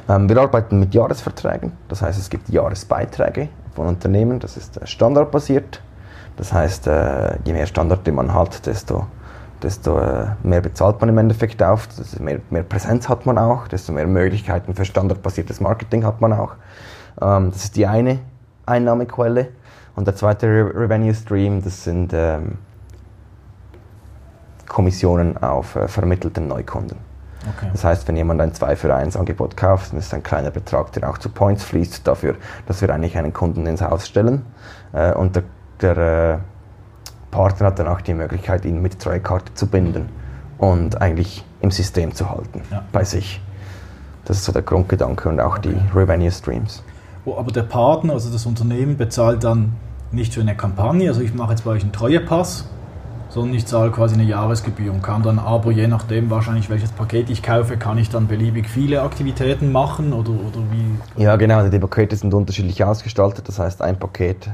[0.09, 4.87] Ähm, wir arbeiten mit Jahresverträgen, das heißt es gibt Jahresbeiträge von Unternehmen, das ist äh,
[4.87, 5.83] standardbasiert.
[6.37, 9.07] Das heißt, äh, je mehr Standorte man hat, desto
[9.62, 13.68] desto äh, mehr bezahlt man im Endeffekt auf, desto mehr, mehr Präsenz hat man auch,
[13.68, 16.55] desto mehr Möglichkeiten für standardbasiertes Marketing hat man auch.
[17.20, 18.20] Ähm, das ist die eine
[18.66, 19.49] Einnahmequelle.
[19.96, 22.59] Und der zweite Re Revenue Stream, das sind ähm,
[24.68, 26.99] Kommissionen auf äh, vermittelten Neukunden.
[27.57, 27.70] Okay.
[27.73, 30.92] Das heißt, wenn jemand ein 2 für 1 Angebot kauft, dann ist ein kleiner Betrag,
[30.92, 34.44] der auch zu Points fließt, dafür, dass wir eigentlich einen Kunden ins Haus stellen.
[34.92, 35.42] Äh, und der,
[35.81, 36.38] der äh,
[37.31, 40.09] Partner hat dann auch die Möglichkeit, ihn mit Treuekarte zu binden
[40.59, 42.83] und eigentlich im System zu halten, ja.
[42.93, 43.40] bei sich.
[44.25, 45.75] Das ist so der Grundgedanke und auch okay.
[45.75, 46.83] die Revenue Streams.
[47.25, 49.75] Oh, aber der Partner, also das Unternehmen, bezahlt dann
[50.12, 52.66] nicht für eine Kampagne, also ich mache jetzt bei euch einen Treuepass,
[53.29, 57.31] sondern ich zahle quasi eine Jahresgebühr und kann dann aber je nachdem wahrscheinlich welches Paket
[57.31, 61.23] ich kaufe, kann ich dann beliebig viele Aktivitäten machen oder, oder wie?
[61.23, 64.49] Ja genau, also die Pakete sind unterschiedlich ausgestaltet, das heißt ein Paket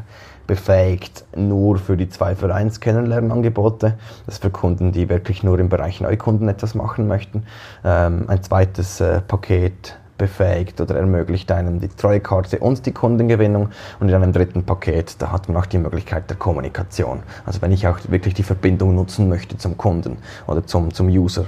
[0.47, 3.99] befähigt nur für die 2 für 1 Kennenlernangebote.
[4.27, 7.45] Das ist für Kunden, die wirklich nur im Bereich Neukunden etwas machen möchten.
[7.85, 13.71] Ähm, ein zweites äh, Paket befähigt oder ermöglicht einem die Treuekarte und die Kundengewinnung.
[14.01, 17.23] Und in einem dritten Paket, da hat man auch die Möglichkeit der Kommunikation.
[17.45, 21.47] Also wenn ich auch wirklich die Verbindung nutzen möchte zum Kunden oder zum, zum User.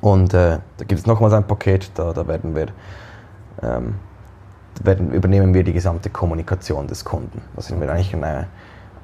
[0.00, 2.66] Und äh, da gibt es nochmals ein Paket, da, da werden wir
[3.62, 3.94] ähm,
[4.82, 7.42] werden, übernehmen wir die gesamte Kommunikation des Kunden.
[7.56, 8.46] Da sind wir eigentlich eine,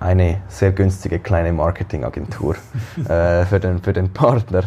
[0.00, 2.56] eine sehr günstige kleine Marketingagentur
[3.08, 4.62] äh, für, den, für den Partner,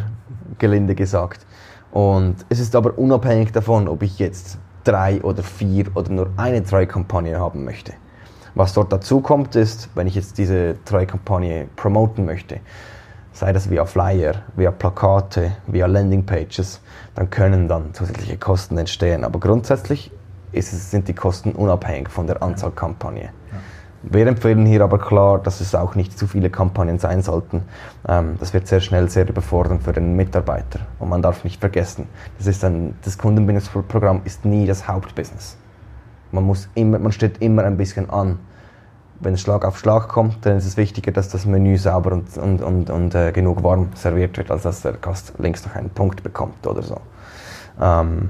[0.57, 1.45] gelinde gesagt.
[1.91, 6.63] Und es ist aber unabhängig davon, ob ich jetzt drei oder vier oder nur eine
[6.63, 7.93] Treu-Kampagne haben möchte.
[8.55, 12.59] Was dort dazu kommt, ist, wenn ich jetzt diese Treu-Kampagne promoten möchte,
[13.31, 16.81] sei das via Flyer, via Plakate, via Landingpages,
[17.15, 19.23] dann können dann zusätzliche Kosten entstehen.
[19.23, 20.11] Aber grundsätzlich
[20.51, 23.29] es, sind die Kosten unabhängig von der Anzahl Kampagne.
[24.01, 27.63] Wir empfehlen hier aber klar, dass es auch nicht zu viele Kampagnen sein sollten.
[28.07, 30.79] Ähm, das wird sehr schnell sehr überfordernd für den Mitarbeiter.
[30.99, 32.07] Und man darf nicht vergessen,
[32.37, 35.57] das, ist ein, das Kundenbindungsprogramm ist nie das Hauptbusiness.
[36.31, 38.39] Man, muss immer, man steht immer ein bisschen an.
[39.19, 42.37] Wenn es Schlag auf Schlag kommt, dann ist es wichtiger, dass das Menü sauber und,
[42.37, 45.89] und, und, und äh, genug warm serviert wird, als dass der Gast links noch einen
[45.89, 47.01] Punkt bekommt oder so.
[47.81, 48.29] Ähm,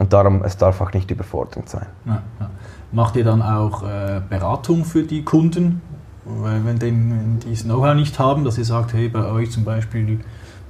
[0.00, 1.86] und darum, es darf auch nicht überfordernd sein.
[2.06, 2.50] Ja, ja.
[2.90, 5.82] Macht ihr dann auch äh, Beratung für die Kunden?
[6.24, 6.78] Weil wenn,
[7.40, 10.18] die das Know-how nicht haben, dass ihr sagt, hey, bei euch zum Beispiel, wir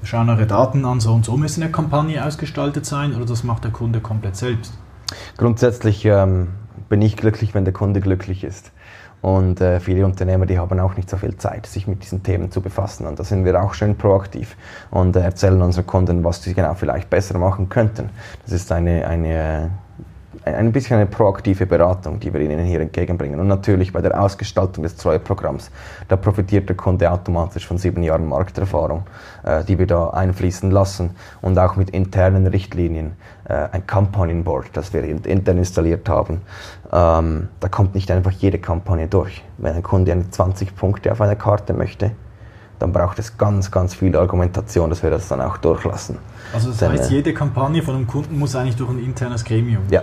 [0.03, 3.63] schauen eure Daten an, so und so müssen eine Kampagne ausgestaltet sein oder das macht
[3.63, 4.77] der Kunde komplett selbst?
[5.37, 6.49] Grundsätzlich ähm,
[6.89, 8.73] bin ich glücklich, wenn der Kunde glücklich ist.
[9.23, 12.51] Und äh, viele Unternehmer, die haben auch nicht so viel Zeit, sich mit diesen Themen
[12.51, 13.07] zu befassen.
[13.07, 14.57] Und da sind wir auch schön proaktiv
[14.91, 18.11] und äh, erzählen unseren Kunden, was sie genau vielleicht besser machen könnten.
[18.45, 19.71] Das ist eine, eine
[20.45, 23.41] ein bisschen eine proaktive Beratung, die wir Ihnen hier entgegenbringen.
[23.41, 25.71] Und natürlich bei der Ausgestaltung des Treueprogramms,
[26.09, 29.05] da profitiert der Kunde automatisch von sieben Jahren Markterfahrung,
[29.43, 31.11] äh, die wir da einfließen lassen
[31.43, 33.13] und auch mit internen Richtlinien,
[33.49, 36.43] äh, ein Kampagnenboard, das wir intern installiert haben.
[36.93, 39.43] Ähm, da kommt nicht einfach jede Kampagne durch.
[39.59, 42.13] Wenn ein Kunde 20 Punkte auf einer Karte möchte,
[42.81, 46.17] dann braucht es ganz, ganz viel Argumentation, dass wir das dann auch durchlassen.
[46.53, 49.45] Also das Denn, heißt, äh, jede Kampagne von einem Kunden muss eigentlich durch ein internes
[49.45, 49.83] Gremium.
[49.91, 50.03] Ja,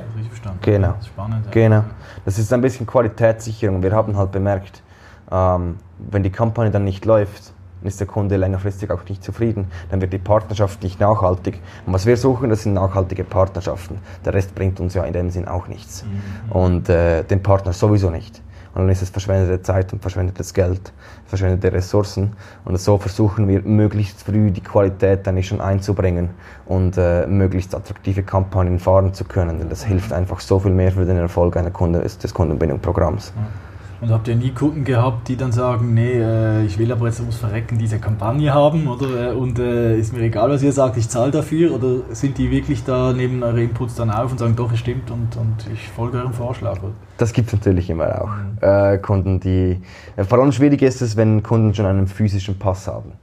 [0.62, 0.94] genau.
[0.98, 1.46] Das spannend.
[1.46, 1.52] Ja.
[1.52, 1.84] Genau.
[2.24, 3.82] Das ist ein bisschen Qualitätssicherung.
[3.82, 4.84] Wir haben halt bemerkt,
[5.32, 7.52] ähm, wenn die Kampagne dann nicht läuft,
[7.84, 11.60] ist der Kunde längerfristig auch nicht zufrieden, dann wird die Partnerschaft nicht nachhaltig.
[11.86, 14.00] Und was wir suchen, das sind nachhaltige Partnerschaften.
[14.24, 16.04] Der Rest bringt uns ja in dem Sinn auch nichts.
[16.04, 16.52] Mhm.
[16.52, 18.42] Und äh, den Partner sowieso nicht.
[18.78, 20.94] Und dann ist es verschwendete Zeit und verschwendetes Geld,
[21.26, 22.34] verschwendete Ressourcen.
[22.64, 26.30] Und so versuchen wir möglichst früh die Qualität eigentlich schon einzubringen
[26.68, 29.58] und äh, möglichst attraktive Kampagnen fahren zu können.
[29.58, 33.34] Denn das hilft einfach so viel mehr für den Erfolg einer Kunde, des Kundenbindungsprogramms.
[33.36, 33.67] Ja.
[34.00, 37.20] Und habt ihr nie Kunden gehabt, die dann sagen, nee, äh, ich will aber jetzt
[37.20, 40.98] ums Verrecken diese Kampagne haben oder äh, und äh, ist mir egal, was ihr sagt,
[40.98, 41.74] ich zahle dafür?
[41.74, 45.10] Oder sind die wirklich da, nehmen eure Inputs dann auf und sagen, doch, es stimmt
[45.10, 46.78] und, und ich folge eurem Vorschlag?
[46.84, 46.92] Oder?
[47.18, 48.30] Das gibt es natürlich immer auch.
[48.30, 48.58] Mhm.
[48.62, 49.82] Äh, Kunden, die.
[50.16, 53.14] Äh, vor allem schwierig ist es, wenn Kunden schon einen physischen Pass haben.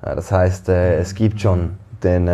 [0.00, 1.70] Das heißt, es gibt schon
[2.04, 2.28] den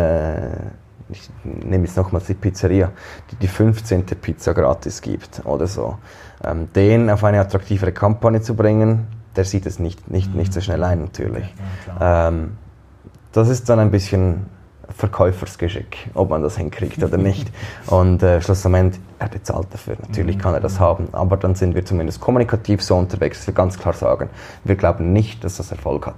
[1.09, 2.91] ich nehme jetzt nochmals die Pizzeria,
[3.31, 4.05] die die 15.
[4.05, 5.97] Pizza gratis gibt oder so.
[6.43, 10.61] Ähm, den auf eine attraktivere Kampagne zu bringen, der sieht es nicht, nicht, nicht so
[10.61, 11.53] schnell ein natürlich.
[11.99, 12.57] Ja, ähm,
[13.31, 14.45] das ist dann ein bisschen
[14.89, 17.51] Verkäufersgeschick, ob man das hinkriegt oder nicht.
[17.87, 19.97] Und äh, schlussendlich, er bezahlt dafür.
[20.07, 23.53] Natürlich kann er das haben, aber dann sind wir zumindest kommunikativ so unterwegs, dass wir
[23.53, 24.29] ganz klar sagen,
[24.63, 26.15] wir glauben nicht, dass das Erfolg hat.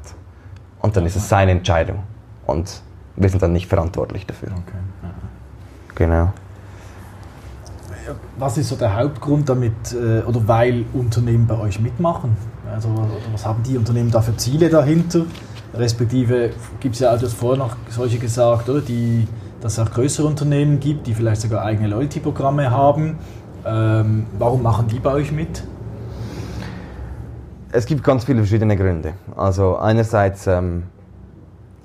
[0.80, 2.04] Und dann ist es seine Entscheidung.
[2.46, 2.82] Und
[3.18, 4.50] wir sind dann nicht verantwortlich dafür.
[4.50, 4.78] Okay.
[5.96, 6.32] Genau.
[8.38, 12.38] Was ist so der Hauptgrund damit, äh, oder weil Unternehmen bei euch mitmachen?
[12.72, 12.90] Also,
[13.32, 15.26] was haben die Unternehmen da für Ziele dahinter?
[15.74, 18.82] Respektive gibt es ja, also vorher noch solche gesagt, oder?
[18.82, 19.28] Die,
[19.60, 23.18] dass es auch größere Unternehmen gibt, die vielleicht sogar eigene Loyalty-Programme haben.
[23.66, 25.64] Ähm, warum machen die bei euch mit?
[27.72, 29.14] Es gibt ganz viele verschiedene Gründe.
[29.36, 30.84] Also einerseits ähm,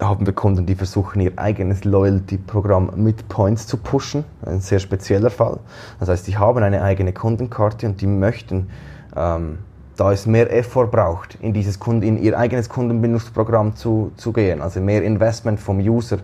[0.01, 4.25] haben wir Kunden, die versuchen, ihr eigenes Loyalty-Programm mit Points zu pushen.
[4.45, 5.59] Ein sehr spezieller Fall.
[6.01, 8.71] Das heißt, die haben eine eigene Kundenkarte und die möchten,
[9.17, 9.59] ähm,
[9.97, 14.61] da es mehr Effort braucht, in, dieses Kunden, in ihr eigenes Kundenbindungsprogramm zu, zu gehen.
[14.61, 16.19] Also mehr Investment vom User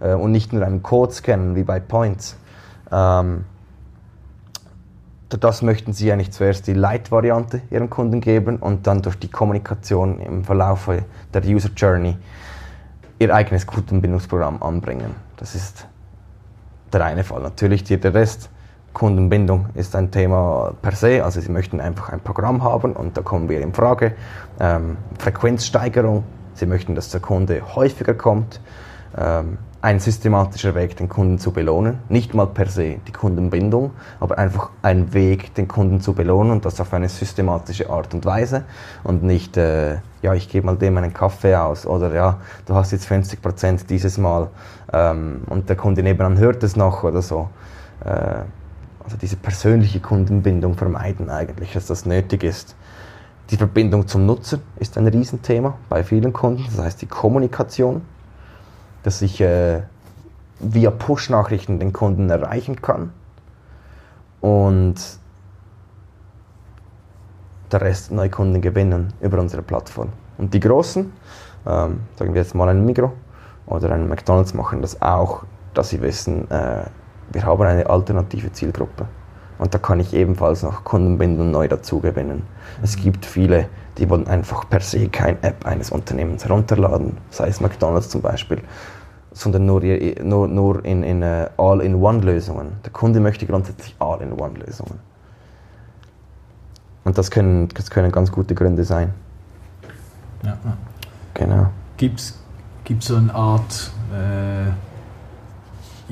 [0.00, 2.36] äh, und nicht nur einen Code scannen wie bei Points.
[2.90, 3.44] Ähm,
[5.28, 10.18] das möchten sie eigentlich zuerst die Light-Variante ihren Kunden geben und dann durch die Kommunikation
[10.18, 10.90] im Verlauf
[11.32, 12.16] der User Journey
[13.20, 15.14] ihr eigenes Kundenbindungsprogramm anbringen.
[15.36, 15.86] Das ist
[16.92, 17.42] der eine Fall.
[17.42, 18.50] Natürlich der Rest,
[18.92, 23.22] Kundenbindung ist ein Thema per se, also sie möchten einfach ein Programm haben und da
[23.22, 24.14] kommen wir in Frage.
[24.58, 28.60] Ähm, Frequenzsteigerung, sie möchten, dass der Kunde häufiger kommt.
[29.16, 32.00] Ähm, ein systematischer Weg, den Kunden zu belohnen.
[32.10, 36.66] Nicht mal per se die Kundenbindung, aber einfach ein Weg, den Kunden zu belohnen und
[36.66, 38.64] das auf eine systematische Art und Weise
[39.04, 42.92] und nicht, äh, ja, ich gebe mal dem einen Kaffee aus oder ja, du hast
[42.92, 44.48] jetzt 50 Prozent dieses Mal
[44.92, 47.48] ähm, und der Kunde nebenan hört es noch oder so.
[48.04, 48.42] Äh,
[49.02, 52.76] also diese persönliche Kundenbindung vermeiden eigentlich, dass das nötig ist.
[53.48, 58.02] Die Verbindung zum Nutzer ist ein Riesenthema bei vielen Kunden, das heißt die Kommunikation
[59.02, 59.82] dass ich äh,
[60.58, 63.12] via Push-Nachrichten den Kunden erreichen kann
[64.40, 64.96] und
[67.72, 70.08] der Rest Neukunden gewinnen über unsere Plattform.
[70.38, 71.12] Und die Großen,
[71.66, 73.12] ähm, sagen wir jetzt mal ein Migro
[73.66, 76.84] oder ein McDonalds, machen das auch, dass sie wissen, äh,
[77.32, 79.06] wir haben eine alternative Zielgruppe.
[79.58, 82.38] Und da kann ich ebenfalls noch Kundenbindung neu dazu gewinnen.
[82.38, 82.84] Mhm.
[82.84, 87.60] Es gibt viele, die wollen einfach per se keine App eines Unternehmens herunterladen, sei es
[87.60, 88.62] McDonalds zum Beispiel,
[89.32, 89.82] sondern nur,
[90.22, 92.72] nur, nur in, in uh, All-in-One-Lösungen.
[92.84, 94.98] Der Kunde möchte grundsätzlich All-in-One-Lösungen.
[97.04, 99.12] Und das können, das können ganz gute Gründe sein.
[100.44, 100.56] Ja.
[101.34, 101.66] Genau.
[101.96, 102.38] Gibt es
[103.00, 104.70] so eine Art äh,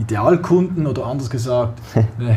[0.00, 2.36] Idealkunden oder anders gesagt, äh,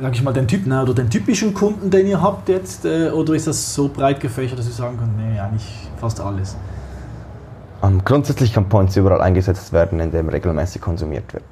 [0.00, 3.10] sag ich mal, den Typ, ne, oder den typischen Kunden, den ihr habt jetzt, äh,
[3.10, 6.56] oder ist das so breit gefächert, dass ihr sagen könnt, nee, eigentlich fast alles?
[7.82, 11.44] Um, grundsätzlich kann Points überall eingesetzt werden, indem regelmäßig konsumiert wird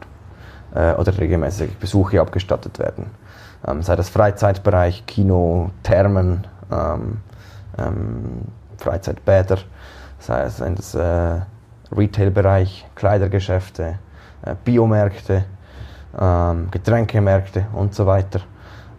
[0.75, 3.07] äh, oder regelmäßig Besuche abgestattet werden.
[3.67, 7.19] Ähm, sei das Freizeitbereich, Kino, Thermen, ähm,
[7.79, 8.43] ähm,
[8.79, 9.59] Freizeitbäder,
[10.19, 11.41] sei es das äh,
[11.95, 13.99] Retailbereich, Kleidergeschäfte,
[14.43, 15.45] äh, Biomärkte,
[16.19, 18.41] ähm, Getränkemärkte und so weiter.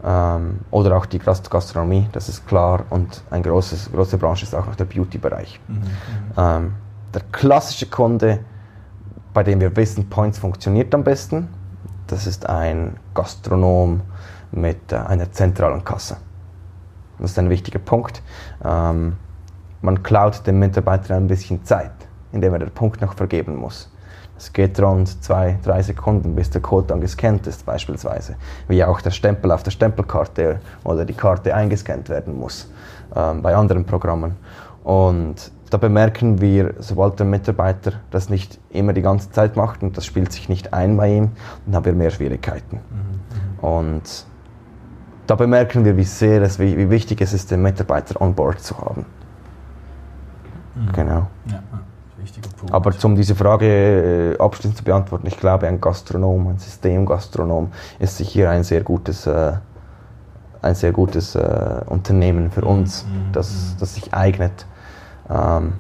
[0.04, 2.86] Ähm, oder auch die Gastronomie, das ist klar.
[2.89, 5.60] Und eine große Branche ist auch noch der Beauty-Bereich.
[5.67, 5.84] Mhm, mhm.
[6.38, 6.73] ähm,
[7.13, 8.39] der klassische Kunde,
[9.34, 11.47] bei dem wir wissen, Points funktioniert am besten,
[12.08, 14.01] das ist ein Gastronom
[14.51, 16.17] mit äh, einer zentralen Kasse.
[17.19, 18.21] Das ist ein wichtiger Punkt.
[18.63, 19.15] Ähm,
[19.82, 21.93] man klaut dem Mitarbeiter ein bisschen Zeit,
[22.32, 23.91] indem er den Punkt noch vergeben muss.
[24.38, 28.36] Es geht rund zwei, drei Sekunden, bis der Code dann gescannt ist, beispielsweise.
[28.67, 32.69] Wie auch der Stempel auf der Stempelkarte oder die Karte eingescannt werden muss
[33.15, 34.36] ähm, bei anderen Programmen.
[34.84, 39.98] Und da bemerken wir, sobald der Mitarbeiter das nicht immer die ganze Zeit macht und
[39.98, 41.32] das spielt sich nicht ein bei ihm,
[41.65, 42.80] dann haben wir mehr Schwierigkeiten.
[42.89, 43.65] Mhm.
[43.65, 44.26] Und
[45.28, 48.60] da bemerken wir, wie sehr es, wie, wie, wichtig es ist, den Mitarbeiter on board
[48.60, 49.06] zu haben.
[50.76, 50.91] Mhm.
[50.91, 51.28] Genau.
[51.48, 51.63] Ja,
[52.71, 58.17] Aber um diese Frage äh, abschließend zu beantworten, ich glaube, ein Gastronom, ein Systemgastronom ist
[58.17, 59.53] sicher ein sehr gutes, äh,
[60.61, 63.31] ein sehr gutes äh, Unternehmen für uns, mhm.
[63.31, 63.79] das, mhm.
[63.79, 64.65] das sich eignet
[65.29, 65.73] ähm,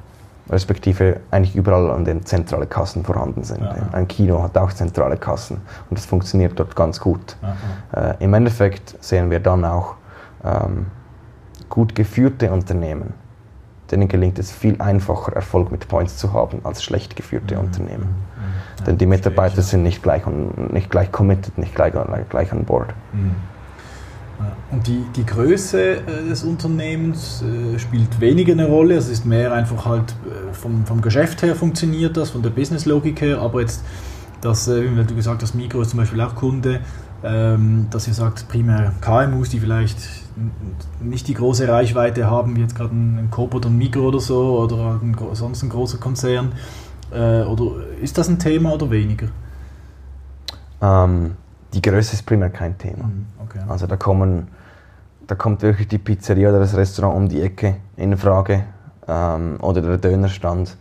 [0.49, 3.61] respektive eigentlich überall an den zentralen Kassen vorhanden sind.
[3.61, 3.75] Ja.
[3.93, 5.57] Ein Kino hat auch zentrale Kassen
[5.89, 7.35] und das funktioniert dort ganz gut.
[7.95, 9.95] Äh, Im Endeffekt sehen wir dann auch
[10.43, 10.87] ähm,
[11.69, 13.13] gut geführte Unternehmen,
[13.91, 17.61] denen gelingt es viel einfacher, Erfolg mit Points zu haben, als schlecht geführte mhm.
[17.61, 18.07] Unternehmen.
[18.07, 18.85] Mhm.
[18.85, 21.93] Denn die Mitarbeiter sind nicht gleich, on, nicht gleich committed, nicht gleich,
[22.29, 22.93] gleich on board.
[23.13, 23.35] Mhm.
[24.71, 28.95] Und die, die Größe äh, des Unternehmens äh, spielt weniger eine Rolle.
[28.95, 33.21] Es ist mehr einfach halt äh, vom, vom Geschäft her funktioniert das, von der Businesslogik
[33.21, 33.39] her.
[33.39, 33.83] Aber jetzt,
[34.41, 36.81] das, wie du gesagt hast, Mikro ist zum Beispiel auch Kunde,
[37.23, 39.97] ähm, dass ihr sagt, primär KMUs, die vielleicht
[41.01, 44.59] nicht die große Reichweite haben, wie jetzt gerade ein Coop oder ein Mikro oder so,
[44.59, 46.53] oder ein, sonst ein großer Konzern.
[47.11, 49.27] oder ist das ein Thema oder weniger?
[50.81, 51.35] Ähm,
[51.73, 53.05] die Größe ist primär kein Thema.
[53.05, 53.59] Mhm, okay.
[53.67, 54.47] Also da kommen,
[55.27, 58.63] da kommt wirklich die Pizzeria oder das Restaurant um die Ecke in Frage
[59.07, 60.77] ähm, oder der Dönerstand,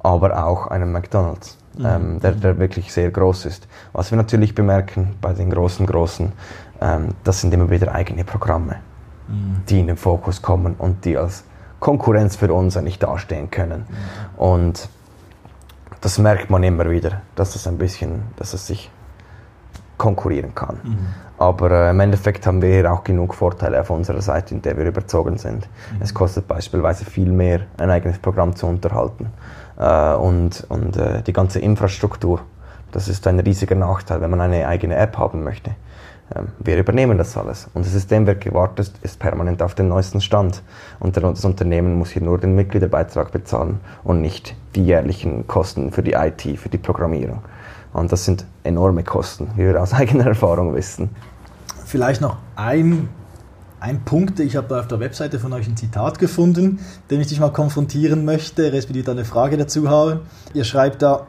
[0.00, 1.86] aber auch einen McDonald's, mhm.
[1.86, 3.68] ähm, der, der wirklich sehr groß ist.
[3.92, 6.32] Was wir natürlich bemerken bei den großen Großen,
[7.24, 8.76] das sind immer wieder eigene Programme,
[9.28, 9.62] mhm.
[9.68, 11.44] die in den Fokus kommen und die als
[11.80, 13.86] Konkurrenz für uns eigentlich dastehen können.
[13.88, 14.38] Mhm.
[14.38, 14.88] Und
[16.00, 18.90] das merkt man immer wieder, dass es ein bisschen, dass es sich
[19.98, 20.80] konkurrieren kann.
[20.82, 20.98] Mhm.
[21.38, 24.76] Aber äh, im Endeffekt haben wir hier auch genug Vorteile auf unserer Seite, in der
[24.76, 25.68] wir überzogen sind.
[25.92, 26.02] Mhm.
[26.02, 29.28] Es kostet beispielsweise viel mehr, ein eigenes Programm zu unterhalten.
[29.78, 32.40] Äh, und und äh, die ganze Infrastruktur,
[32.90, 35.72] das ist ein riesiger Nachteil, wenn man eine eigene App haben möchte.
[36.34, 37.68] Ähm, wir übernehmen das alles.
[37.74, 40.62] Unser System wird gewartet, ist permanent auf dem neuesten Stand.
[41.00, 46.02] Und das Unternehmen muss hier nur den Mitgliederbeitrag bezahlen und nicht die jährlichen Kosten für
[46.02, 47.42] die IT, für die Programmierung.
[47.92, 51.10] Und das sind enorme Kosten, wie wir aus eigener Erfahrung wissen.
[51.84, 53.08] Vielleicht noch ein,
[53.80, 56.78] ein Punkt, ich habe da auf der Webseite von euch ein Zitat gefunden,
[57.10, 60.20] dem ich dich mal konfrontieren möchte, respektive eine Frage dazu habe.
[60.54, 61.26] Ihr schreibt da,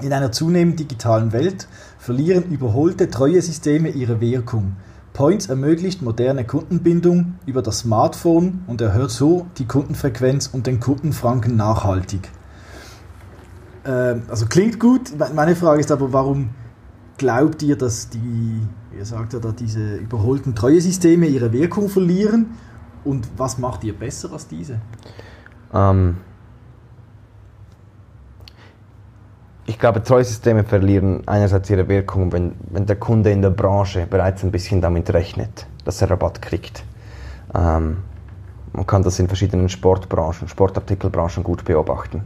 [0.00, 4.76] in einer zunehmend digitalen Welt verlieren überholte Treuesysteme ihre Wirkung.
[5.12, 11.56] Points ermöglicht moderne Kundenbindung über das Smartphone und erhöht so die Kundenfrequenz und den Kundenfranken
[11.56, 12.28] nachhaltig.
[13.84, 15.12] Ähm, also klingt gut.
[15.34, 16.50] Meine Frage ist aber, warum
[17.16, 18.60] glaubt ihr, dass die,
[18.96, 22.46] ihr sagt da, diese überholten Treuesysteme ihre Wirkung verlieren?
[23.04, 24.80] Und was macht ihr besser als diese?
[25.72, 26.16] Ähm,
[29.66, 34.44] ich glaube, Treusysteme verlieren einerseits ihre Wirkung, wenn, wenn der Kunde in der Branche bereits
[34.44, 36.84] ein bisschen damit rechnet, dass er Rabatt kriegt.
[37.54, 37.98] Ähm,
[38.72, 42.22] man kann das in verschiedenen Sportbranchen, Sportartikelbranchen gut beobachten.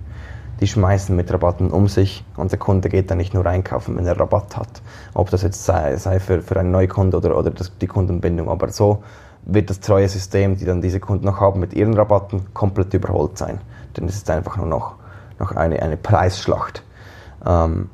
[0.60, 4.06] Die schmeißen mit Rabatten um sich und der Kunde geht dann nicht nur einkaufen, wenn
[4.06, 4.82] er Rabatt hat.
[5.14, 8.48] Ob das jetzt sei, sei für, für einen Neukunde oder, oder das, die Kundenbindung.
[8.48, 9.04] Aber so
[9.44, 13.38] wird das treue System, die dann diese Kunden noch haben, mit ihren Rabatten komplett überholt
[13.38, 13.60] sein.
[13.96, 14.96] Denn es ist einfach nur noch,
[15.38, 16.82] noch eine, eine Preisschlacht.
[17.44, 17.90] Ähm,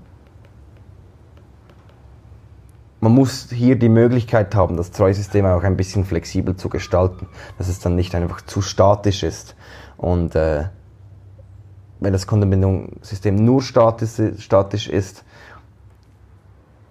[3.01, 7.29] man muss hier die Möglichkeit haben, das Treusystem auch ein bisschen flexibel zu gestalten,
[7.59, 9.57] dass es dann nicht einfach zu statisch ist.
[9.99, 10.65] Und äh,
[12.01, 15.25] wenn das Kundenbindungssystem nur statisch, statisch ist,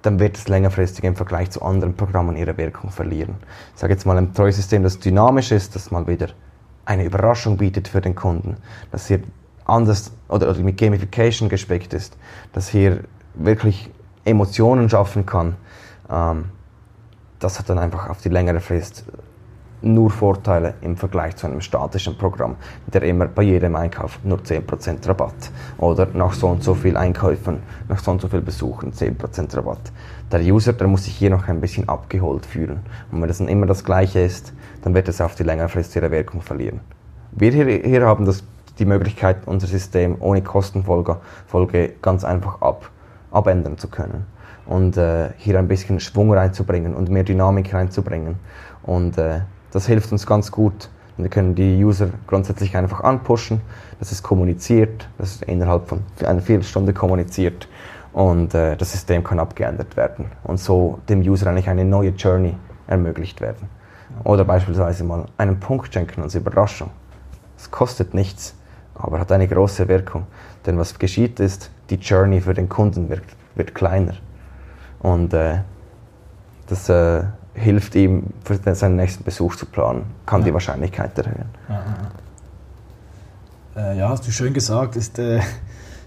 [0.04, 3.36] dann wird es längerfristig im Vergleich zu anderen Programmen ihre Wirkung verlieren.
[3.74, 6.28] Ich sage jetzt mal ein Treusystem, das dynamisch ist, das mal wieder
[6.86, 8.58] eine Überraschung bietet für den Kunden,
[8.92, 9.22] dass hier
[9.66, 12.18] anders oder, oder mit Gamification gespeckt ist,
[12.54, 13.90] dass hier wirklich
[14.26, 15.56] Emotionen schaffen kann,
[16.10, 16.46] ähm,
[17.40, 19.06] das hat dann einfach auf die längere Frist
[19.84, 22.56] nur Vorteile im Vergleich zu einem statischen Programm,
[22.88, 27.62] der immer bei jedem Einkauf nur 10% Rabatt oder nach so und so viel Einkäufen,
[27.90, 29.92] nach so und so viel Besuchen 10% Rabatt.
[30.32, 32.80] Der User, der muss sich hier noch ein bisschen abgeholt fühlen.
[33.12, 35.96] Und wenn das dann immer das Gleiche ist, dann wird es auf die längere Frist
[35.96, 36.80] ihre Wirkung verlieren.
[37.32, 38.44] Wir hier, hier haben das
[38.80, 42.90] die Möglichkeit, unser System ohne Kostenfolge Folge ganz einfach ab,
[43.32, 44.26] abändern zu können
[44.66, 48.36] und äh, hier ein bisschen Schwung reinzubringen und mehr Dynamik reinzubringen.
[48.84, 50.90] Und äh, das hilft uns ganz gut.
[51.18, 53.62] wir können die User grundsätzlich einfach anpushen,
[54.00, 57.68] dass es kommuniziert, dass es innerhalb von einer Viertelstunde kommuniziert
[58.14, 62.56] und äh, das System kann abgeändert werden und so dem User eigentlich eine neue Journey
[62.88, 63.68] ermöglicht werden.
[64.24, 66.92] Oder beispielsweise mal einen Punkt schenken als Überraschung.
[67.58, 68.56] Es kostet nichts
[68.96, 70.28] aber hat eine große Wirkung.
[70.66, 73.24] Denn was geschieht ist, die Journey für den Kunden wird,
[73.56, 74.16] wird kleiner.
[75.00, 75.60] Und äh,
[76.68, 80.48] das äh, hilft ihm, für seinen nächsten Besuch zu planen, kann ja.
[80.48, 81.46] die Wahrscheinlichkeit erhöhen.
[81.70, 81.84] Ja,
[83.76, 84.96] äh, ja, hast du schön gesagt.
[84.96, 85.42] Ist, äh,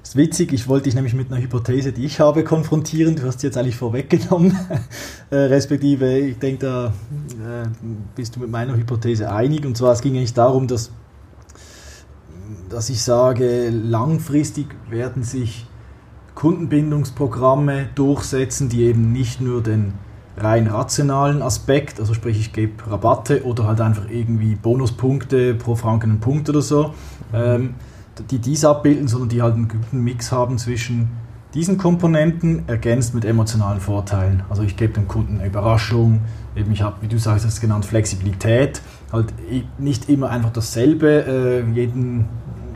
[0.02, 3.16] ist witzig, ich wollte dich nämlich mit einer Hypothese, die ich habe, konfrontieren.
[3.16, 4.56] Du hast sie jetzt eigentlich vorweggenommen.
[5.30, 7.68] äh, respektive, ich denke, da äh,
[8.14, 9.66] bist du mit meiner Hypothese einig.
[9.66, 10.90] Und zwar, es ging eigentlich darum, dass
[12.68, 15.66] dass ich sage, langfristig werden sich
[16.34, 19.94] Kundenbindungsprogramme durchsetzen, die eben nicht nur den
[20.36, 26.10] rein rationalen Aspekt, also sprich ich gebe Rabatte oder halt einfach irgendwie Bonuspunkte pro Franken
[26.10, 26.92] einen Punkt oder so,
[27.32, 27.74] ähm,
[28.30, 31.08] die dies abbilden, sondern die halt einen guten Mix haben zwischen
[31.54, 34.42] diesen Komponenten ergänzt mit emotionalen Vorteilen.
[34.50, 36.20] Also ich gebe dem Kunden eine Überraschung,
[36.54, 38.82] eben ich habe, wie du sagst, das genannt Flexibilität,
[39.16, 39.34] halt
[39.78, 42.26] nicht immer einfach dasselbe, äh, jeden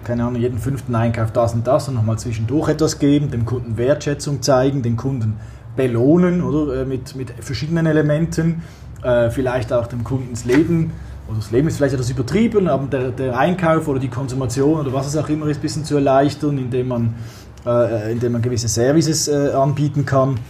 [0.04, 3.76] keine Ahnung, jeden fünften Einkauf das und das und nochmal zwischendurch etwas geben, dem Kunden
[3.76, 5.36] Wertschätzung zeigen, den Kunden
[5.76, 8.62] belohnen oder äh, mit, mit verschiedenen Elementen,
[9.02, 10.92] äh, vielleicht auch dem Kunden ins Leben,
[11.28, 14.92] oder das Leben ist vielleicht etwas übertrieben, aber der, der Einkauf oder die Konsumation oder
[14.92, 17.14] was es auch immer ist, ein bisschen zu erleichtern, indem man,
[17.64, 20.40] äh, indem man gewisse Services äh, anbieten kann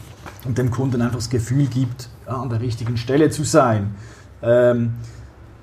[0.46, 3.94] und dem Kunden einfach das Gefühl gibt, an der richtigen Stelle zu sein.
[4.42, 4.94] Ähm,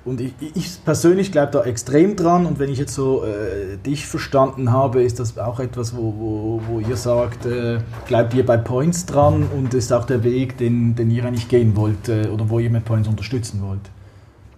[0.04, 2.46] und ich, ich persönlich glaube da extrem dran.
[2.46, 6.62] Und wenn ich jetzt so äh, dich verstanden habe, ist das auch etwas, wo, wo,
[6.66, 9.46] wo ihr sagt, äh, glaubt ihr bei Points dran?
[9.56, 12.70] Und ist auch der Weg, den, den ihr eigentlich gehen wollt äh, oder wo ihr
[12.70, 13.80] mit Points unterstützen wollt?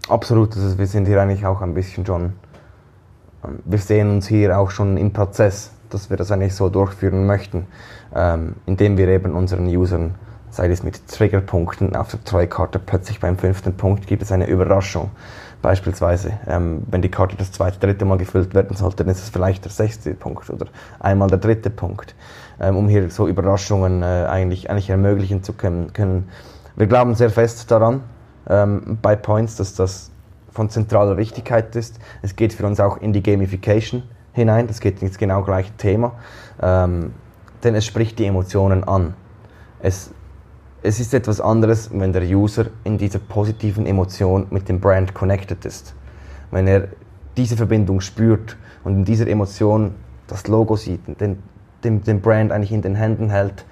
[0.09, 2.33] Absolut, also wir sind hier eigentlich auch ein bisschen schon,
[3.45, 7.27] ähm, wir sehen uns hier auch schon im Prozess, dass wir das eigentlich so durchführen
[7.27, 7.67] möchten,
[8.15, 10.15] ähm, indem wir eben unseren Usern
[10.51, 15.11] sei es mit Triggerpunkten auf der Treukarte, plötzlich beim fünften Punkt gibt es eine Überraschung.
[15.63, 19.29] Beispielsweise, ähm, wenn die Karte das zweite, dritte Mal gefüllt werden sollte, dann ist es
[19.29, 20.67] vielleicht der sechste Punkt oder
[20.99, 22.15] einmal der dritte Punkt,
[22.61, 26.29] ähm, um hier so Überraschungen äh, eigentlich, eigentlich ermöglichen zu können,
[26.77, 28.03] wir glauben sehr fest daran,
[28.49, 30.11] ähm, bei Points, dass das
[30.51, 31.99] von zentraler Wichtigkeit ist.
[32.23, 36.13] Es geht für uns auch in die Gamification hinein, das geht ins genau gleiche Thema,
[36.63, 37.13] ähm,
[37.63, 39.15] denn es spricht die Emotionen an.
[39.81, 40.13] Es,
[40.83, 45.65] es ist etwas anderes, wenn der User in dieser positiven Emotion mit dem Brand connected
[45.65, 45.95] ist.
[46.51, 46.89] Wenn er
[47.37, 49.95] diese Verbindung spürt und in dieser Emotion
[50.27, 51.43] das Logo sieht, den,
[51.85, 53.65] den, den Brand eigentlich in den Händen hält,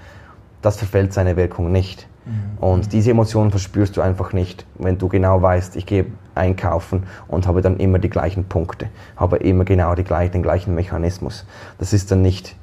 [0.61, 2.07] das verfällt seine Wirkung nicht.
[2.27, 2.59] Mhm.
[2.59, 7.47] Und diese Emotionen verspürst du einfach nicht, wenn du genau weißt, ich gehe einkaufen und
[7.47, 11.47] habe dann immer die gleichen Punkte, habe immer genau die gleichen, den gleichen Mechanismus.
[11.79, 12.55] Das ist dann nicht,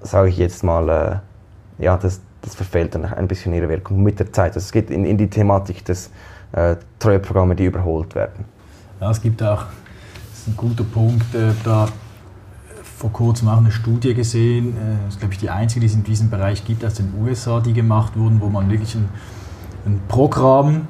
[0.00, 0.88] sage ich jetzt mal,
[1.78, 4.56] äh, ja, das, das verfällt dann ein bisschen ihre Wirkung mit der Zeit.
[4.56, 6.10] Es geht in, in die Thematik des
[6.52, 8.44] äh, Treueprogramme, die überholt werden.
[9.00, 9.64] Ja, es gibt auch,
[10.30, 11.88] das ist ein guter Punkt, äh, da
[12.98, 15.94] vor kurzem auch eine Studie gesehen, äh, das ist glaube ich die einzige, die es
[15.94, 19.08] in diesem Bereich gibt aus den USA, die gemacht wurden, wo man wirklich ein,
[19.86, 20.88] ein Programm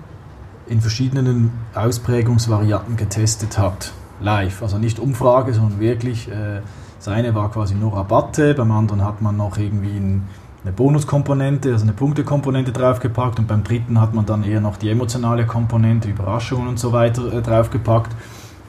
[0.68, 4.62] in verschiedenen Ausprägungsvarianten getestet hat, live.
[4.62, 6.60] Also nicht Umfrage, sondern wirklich, äh,
[6.98, 10.28] das eine war quasi nur Rabatte, beim anderen hat man noch irgendwie ein,
[10.68, 14.90] eine Bonuskomponente, also eine Punktekomponente draufgepackt und beim dritten hat man dann eher noch die
[14.90, 18.14] emotionale Komponente, Überraschungen und so weiter äh, draufgepackt.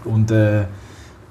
[0.06, 0.64] Und äh,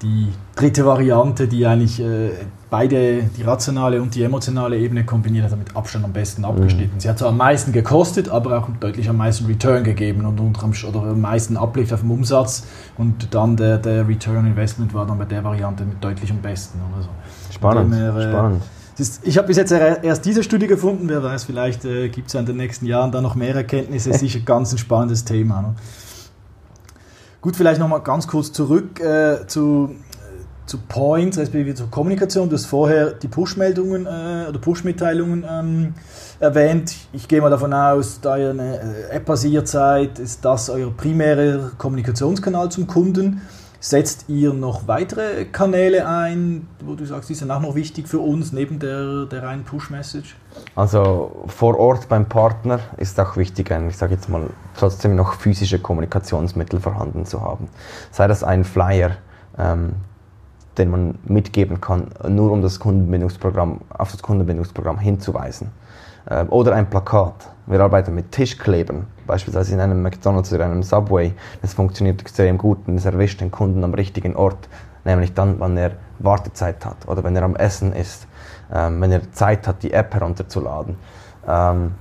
[0.03, 2.29] die dritte Variante, die eigentlich äh,
[2.69, 6.95] beide, die rationale und die emotionale Ebene kombiniert hat, mit Abstand am besten abgeschnitten.
[6.95, 6.99] Mhm.
[6.99, 10.71] Sie hat zwar am meisten gekostet, aber auch deutlich am meisten Return gegeben und unterm,
[10.87, 12.67] oder am meisten Uplift auf dem Umsatz
[12.97, 16.79] und dann der, der Return Investment war dann bei der Variante mit deutlich am besten.
[16.93, 17.09] Oder so.
[17.51, 18.61] Spannend, mehr, äh, spannend.
[18.99, 22.33] Ist, ich habe bis jetzt erst diese Studie gefunden, wer weiß, vielleicht äh, gibt es
[22.33, 25.61] ja in den nächsten Jahren da noch mehr Erkenntnisse, sicher ganz ein spannendes Thema.
[25.61, 25.75] Ne?
[27.41, 29.95] Gut, vielleicht nochmal ganz kurz zurück äh, zu,
[30.65, 32.49] zu Points, respektive zur Kommunikation.
[32.49, 35.93] Du hast vorher die Push-Meldungen äh, oder Push-Mitteilungen ähm,
[36.41, 36.93] erwähnt.
[37.13, 41.71] Ich gehe mal davon aus, da ihr eine äh, App-basiert seid, ist das euer primärer
[41.77, 43.41] Kommunikationskanal zum Kunden.
[43.81, 48.19] Setzt ihr noch weitere Kanäle ein, wo du sagst, die sind auch noch wichtig für
[48.19, 50.35] uns, neben der, der reinen Push-Message?
[50.75, 55.79] Also vor Ort beim Partner ist auch wichtig, ich sage jetzt mal, trotzdem noch physische
[55.79, 57.69] Kommunikationsmittel vorhanden zu haben.
[58.11, 59.11] Sei das ein Flyer,
[59.57, 59.93] ähm,
[60.77, 65.71] den man mitgeben kann, nur um das Kundenbindungsprogramm, auf das Kundenbindungsprogramm hinzuweisen.
[66.25, 67.49] Äh, oder ein Plakat.
[67.65, 71.33] Wir arbeiten mit Tischklebern, beispielsweise in einem McDonald's oder einem Subway.
[71.61, 74.67] Das funktioniert extrem gut und es erwischt den Kunden am richtigen Ort,
[75.05, 78.27] nämlich dann, wenn er Wartezeit hat oder wenn er am Essen ist,
[78.73, 80.97] ähm, wenn er Zeit hat, die App herunterzuladen.
[81.47, 81.93] Ähm,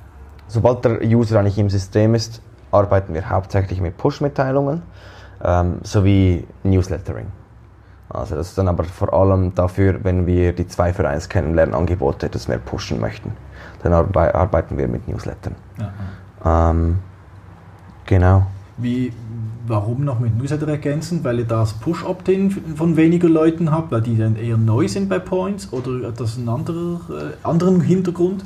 [0.48, 4.82] sobald der User eigentlich im System ist, arbeiten wir hauptsächlich mit Push-Mitteilungen
[5.44, 7.26] ähm, sowie Newslettering.
[8.08, 12.26] Also das ist dann aber vor allem dafür, wenn wir die 2 für 1 Kennenlernangebote
[12.26, 13.32] etwas mehr pushen möchten.
[13.82, 15.54] Dann arbe arbeiten wir mit Newslettern.
[16.44, 16.98] Ähm,
[18.08, 18.46] genau.
[18.76, 19.12] Wie,
[19.66, 21.22] warum noch mit Newsletter ergänzen?
[21.22, 25.20] Weil ihr das Push-Opt-in von weniger Leuten habt, weil die dann eher neu sind bei
[25.20, 28.44] Points oder hat das einen anderer, äh, anderen Hintergrund?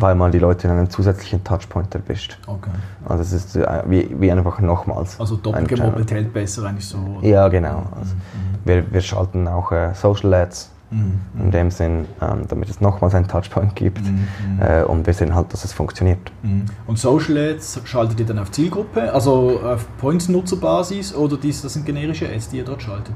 [0.00, 2.38] weil man die Leute in einen zusätzlichen Touchpoint erwischt.
[2.46, 2.70] Okay.
[3.08, 5.18] Also es ist äh, wie, wie einfach nochmals.
[5.18, 6.98] Also doppelt gemoppelt hält besser eigentlich so.
[6.98, 7.26] Oder?
[7.26, 7.84] Ja, genau.
[7.98, 8.58] Also mhm.
[8.64, 11.20] wir, wir schalten auch äh, Social Ads mhm.
[11.38, 14.26] in dem Sinn, ähm, damit es nochmals einen Touchpoint gibt mhm.
[14.60, 16.30] äh, und wir sehen halt, dass es funktioniert.
[16.42, 16.66] Mhm.
[16.86, 21.86] Und Social Ads schaltet ihr dann auf Zielgruppe, also auf Points-Nutzerbasis oder dies, das sind
[21.86, 23.14] generische Ads, die ihr dort schaltet?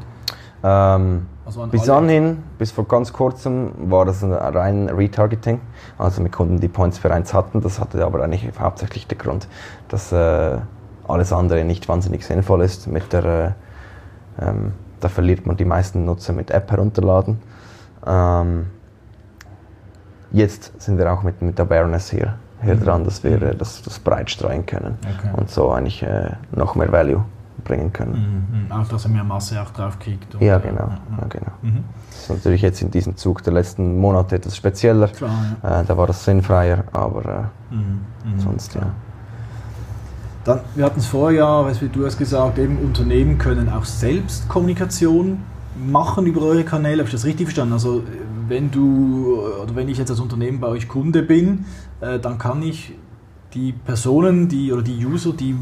[0.62, 5.61] Ähm, also bis anhin, bis vor ganz kurzem, war das ein rein Retargeting,
[5.99, 7.61] also mit Kunden, die Points für eins hatten.
[7.61, 9.49] Das hatte aber eigentlich hauptsächlich den Grund,
[9.89, 10.59] dass äh,
[11.09, 12.87] alles andere nicht wahnsinnig sinnvoll ist.
[12.87, 13.25] Mit der,
[14.39, 17.39] äh, ähm, da verliert man die meisten Nutzer mit App herunterladen.
[18.07, 18.67] Ähm,
[20.33, 22.85] jetzt sind wir auch mit, mit Awareness hier, hier mhm.
[22.85, 23.59] dran, dass wir mhm.
[23.59, 25.31] das, das breit streuen können okay.
[25.37, 27.25] und so eigentlich äh, noch mehr Value
[27.65, 28.47] bringen können.
[28.51, 28.73] Mhm, mhm.
[28.73, 30.35] Auch, dass er mehr Masse auch drauf kriegt.
[30.41, 30.89] Ja, genau.
[30.89, 31.53] Ja, genau.
[31.63, 31.85] Mhm.
[32.11, 35.09] Das ist natürlich jetzt in diesem Zug der letzten Monate etwas spezieller.
[35.09, 35.31] Klar,
[35.63, 35.81] ja.
[35.81, 38.41] äh, da war das sinnfreier, aber äh, mhm, mhm.
[38.41, 38.83] sonst ja.
[40.45, 44.49] Dann, wir hatten es vorher ja, wie du hast gesagt, eben Unternehmen können auch selbst
[44.49, 45.43] Kommunikation
[45.87, 46.99] machen über eure Kanäle.
[46.99, 47.74] Habe ich das richtig verstanden?
[47.74, 48.03] Also
[48.49, 51.64] wenn du oder wenn ich jetzt als Unternehmen bei euch Kunde bin,
[52.01, 52.93] äh, dann kann ich
[53.55, 55.55] die Personen, die oder die User, die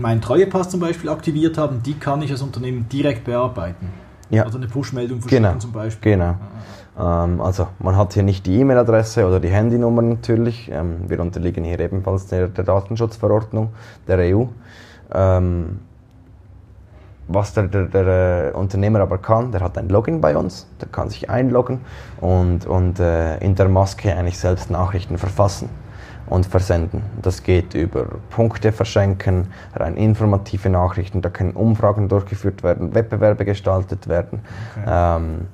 [0.00, 3.88] meinen Treuepass zum Beispiel aktiviert haben, die kann ich als Unternehmen direkt bearbeiten.
[4.30, 4.44] Ja.
[4.44, 5.58] Also eine Push-Meldung verschicken genau.
[5.58, 6.12] zum Beispiel.
[6.12, 6.36] Genau.
[6.98, 10.68] Ähm, also man hat hier nicht die E-Mail-Adresse oder die Handynummer natürlich.
[10.70, 13.70] Ähm, wir unterliegen hier ebenfalls der, der Datenschutzverordnung
[14.06, 14.44] der EU.
[15.12, 15.78] Ähm,
[17.28, 21.10] was der, der, der, Unternehmer aber kann, der hat ein Login bei uns, der kann
[21.10, 21.80] sich einloggen
[22.20, 25.68] und, und äh, in der Maske eigentlich selbst Nachrichten verfassen.
[26.30, 27.02] und versenden.
[27.22, 34.08] Das geht über Punkte verschenken, rein informative Nachrichten, da können Umfragen durchgeführt werden, Wettbewerbe gestaltet
[34.08, 34.40] werden.
[34.76, 34.84] Okay.
[34.86, 35.46] Ähm,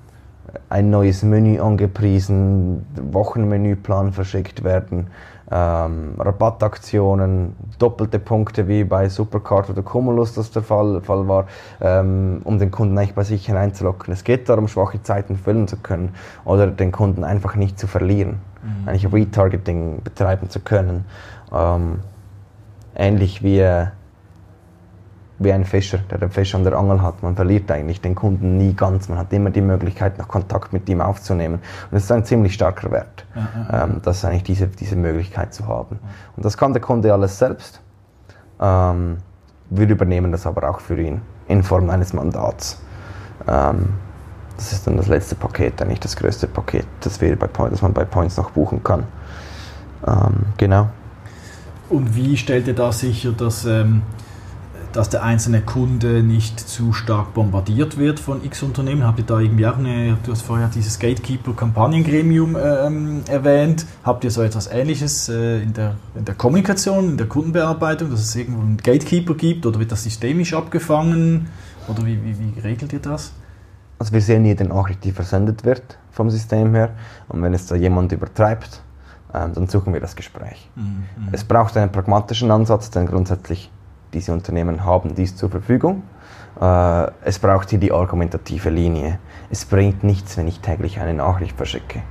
[0.68, 5.08] ein neues Menü angepriesen, Wochenmenüplan verschickt werden,
[5.50, 11.46] ähm, Rabattaktionen, doppelte Punkte wie bei Supercard oder Cumulus das der Fall, Fall war,
[11.80, 14.12] ähm, um den Kunden eigentlich bei sich hineinzulocken.
[14.12, 16.14] Es geht darum, schwache Zeiten füllen zu können
[16.44, 18.88] oder den Kunden einfach nicht zu verlieren, mhm.
[18.88, 21.04] eigentlich Retargeting betreiben zu können.
[21.52, 22.00] Ähm,
[22.96, 23.86] ähnlich wie
[25.38, 27.22] wie ein Fischer, der den Fisch an der Angel hat.
[27.22, 29.08] Man verliert eigentlich den Kunden nie ganz.
[29.08, 31.54] Man hat immer die Möglichkeit, noch Kontakt mit ihm aufzunehmen.
[31.54, 33.26] Und das ist ein ziemlich starker Wert,
[33.72, 35.98] ähm, das eigentlich diese, diese Möglichkeit zu haben.
[36.36, 37.80] Und das kann der Kunde alles selbst.
[38.60, 39.18] Ähm,
[39.70, 42.80] wir übernehmen das aber auch für ihn in Form eines Mandats.
[43.48, 43.94] Ähm,
[44.56, 47.82] das ist dann das letzte Paket, eigentlich das größte Paket, das, wir bei Point, das
[47.82, 49.04] man bei Points noch buchen kann.
[50.06, 50.88] Ähm, genau.
[51.90, 54.02] Und wie stellt ihr da sicher, dass ähm,
[54.94, 59.04] dass der einzelne Kunde nicht zu stark bombardiert wird von X Unternehmen.
[59.04, 63.86] Habt ihr da irgendwie auch eine, du hast vorher dieses Gatekeeper-Kampagnengremium ähm, erwähnt.
[64.04, 68.20] Habt ihr so etwas Ähnliches äh, in, der, in der Kommunikation, in der Kundenbearbeitung, dass
[68.20, 71.48] es irgendwo einen Gatekeeper gibt oder wird das systemisch abgefangen?
[71.88, 73.32] Oder wie, wie, wie regelt ihr das?
[73.98, 76.90] Also wir sehen jede Nachricht, die versendet wird vom System her.
[77.28, 78.80] Und wenn es da jemand übertreibt,
[79.34, 80.70] ähm, dann suchen wir das Gespräch.
[80.76, 80.82] Mhm.
[80.82, 81.28] mhm.
[81.32, 83.72] Es braucht einen pragmatischen Ansatz, denn grundsätzlich
[84.14, 86.02] diese Unternehmen haben dies zur Verfügung.
[86.60, 89.18] Äh, es braucht hier die argumentative Linie.
[89.50, 92.02] Es bringt nichts, wenn ich täglich eine Nachricht verschicke.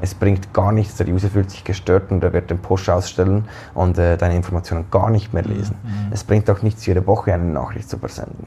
[0.00, 3.46] Es bringt gar nichts, der User fühlt sich gestört und er wird den Push ausstellen
[3.74, 5.76] und äh, deine Informationen gar nicht mehr lesen.
[5.82, 6.12] Mhm.
[6.12, 8.46] Es bringt auch nichts, jede Woche eine Nachricht zu versenden.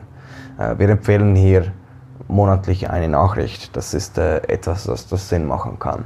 [0.60, 1.72] Äh, wir empfehlen hier
[2.28, 3.76] monatlich eine Nachricht.
[3.76, 6.03] Das ist äh, etwas, das, das Sinn machen kann.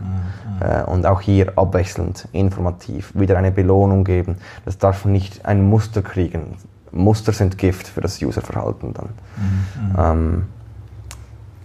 [0.62, 0.66] Mhm.
[0.66, 4.38] Äh, und auch hier abwechselnd, informativ, wieder eine Belohnung geben.
[4.64, 6.56] Das darf nicht ein Muster kriegen.
[6.94, 9.10] Muster sind Gift für das Userverhalten dann.
[9.38, 9.96] Mhm.
[9.98, 10.44] Ähm,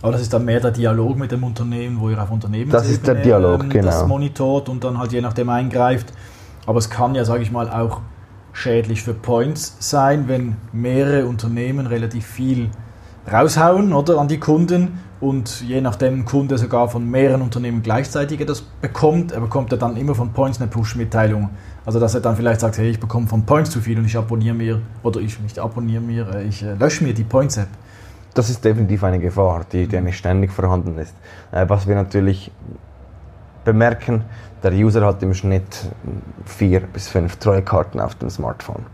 [0.01, 2.89] aber das ist dann mehr der Dialog mit dem Unternehmen, wo ihr auf Unternehmen das
[2.89, 3.87] ist der Dialog, ähm, genau.
[3.87, 6.12] das monitort und dann halt je nachdem eingreift.
[6.66, 8.01] Aber es kann ja, sage ich mal, auch
[8.53, 12.70] schädlich für Points sein, wenn mehrere Unternehmen relativ viel
[13.31, 18.45] raushauen oder an die Kunden und je nachdem ein Kunde sogar von mehreren Unternehmen gleichzeitig
[18.47, 21.51] das bekommt, er bekommt er dann immer von Points eine Push-Mitteilung.
[21.85, 24.16] Also dass er dann vielleicht sagt, hey, ich bekomme von Points zu viel und ich
[24.16, 27.69] abonniere mir, oder ich nicht abonniere mir, äh, ich äh, lösche mir die Points-App.
[28.35, 31.14] Das ist definitiv eine Gefahr, die, die nicht ständig vorhanden ist.
[31.51, 32.53] Äh, was wir natürlich
[33.64, 34.25] bemerken,
[34.62, 35.91] der User hat im Schnitt
[36.45, 38.87] vier bis fünf Treuekarten auf dem Smartphone.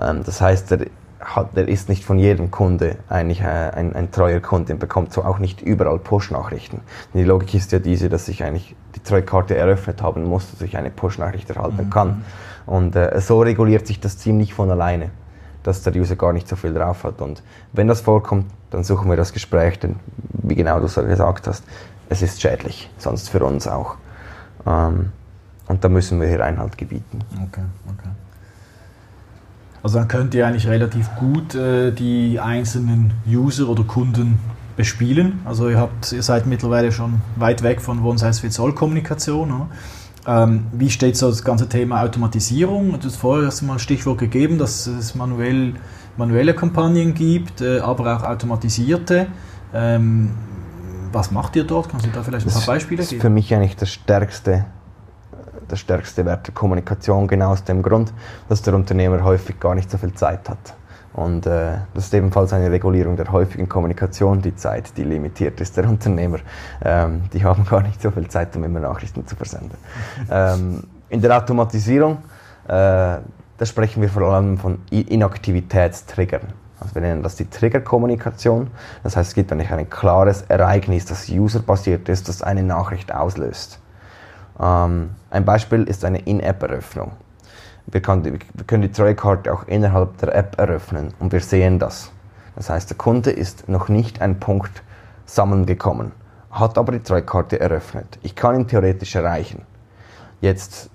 [0.00, 0.86] Ähm, das heißt, er
[1.20, 5.12] hat, der ist nicht von jedem Kunde eigentlich äh, ein, ein treuer Kunde und bekommt
[5.12, 6.80] so auch nicht überall Push-Nachrichten.
[7.14, 10.76] Die Logik ist ja diese, dass ich eigentlich die Treukarte eröffnet haben muss, dass ich
[10.76, 11.90] eine Push-Nachricht erhalten mhm.
[11.90, 12.24] kann.
[12.66, 15.10] Und äh, so reguliert sich das ziemlich von alleine,
[15.62, 17.20] dass der User gar nicht so viel drauf hat.
[17.20, 17.42] Und
[17.72, 19.96] wenn das vorkommt, dann suchen wir das Gespräch, denn
[20.32, 21.64] wie genau du es gesagt hast,
[22.08, 23.96] es ist schädlich, sonst für uns auch.
[24.66, 25.12] Ähm,
[25.68, 27.20] und da müssen wir hier Einhalt gebieten.
[27.34, 28.08] Okay, okay.
[29.82, 34.38] Also dann könnt ihr eigentlich relativ gut äh, die einzelnen User oder Kunden
[34.76, 35.40] bespielen.
[35.44, 39.68] Also ihr, habt, ihr seid mittlerweile schon weit weg von One-Size-Fits-All-Kommunikation.
[40.26, 42.98] Ähm, wie steht so das ganze Thema Automatisierung?
[43.00, 45.74] Du hast vorher hast mal ein Stichwort gegeben, dass es manuell,
[46.16, 49.28] manuelle Kampagnen gibt, äh, aber auch automatisierte.
[49.72, 50.30] Ähm,
[51.12, 51.88] was macht ihr dort?
[51.88, 53.08] Kannst du da vielleicht ein paar Beispiele geben?
[53.08, 54.66] Das ist für mich eigentlich das stärkste
[55.70, 58.12] der stärkste Wert der Kommunikation, genau aus dem Grund,
[58.48, 60.74] dass der Unternehmer häufig gar nicht so viel Zeit hat.
[61.12, 65.76] Und äh, das ist ebenfalls eine Regulierung der häufigen Kommunikation, die Zeit, die limitiert ist.
[65.76, 66.38] Der Unternehmer,
[66.84, 69.76] ähm, die haben gar nicht so viel Zeit, um immer Nachrichten zu versenden.
[70.30, 72.18] ähm, in der Automatisierung,
[72.68, 76.52] äh, da sprechen wir vor allem von Inaktivitätstriggern.
[76.78, 78.68] Also wir nennen das die Triggerkommunikation.
[79.02, 83.80] Das heißt, es gibt eigentlich ein klares Ereignis, das userbasiert ist, das eine Nachricht auslöst.
[84.60, 87.12] Ähm, ein Beispiel ist eine In-App-Eröffnung.
[87.86, 92.12] Wir, wir, können die Treuekarte auch innerhalb der App eröffnen und wir sehen das.
[92.54, 94.82] Das heißt, der Kunde ist noch nicht ein Punkt
[95.24, 96.12] sammeln gekommen,
[96.50, 98.18] hat aber die Treuekarte eröffnet.
[98.22, 99.62] Ich kann ihn theoretisch erreichen.
[100.40, 100.90] Jetzt,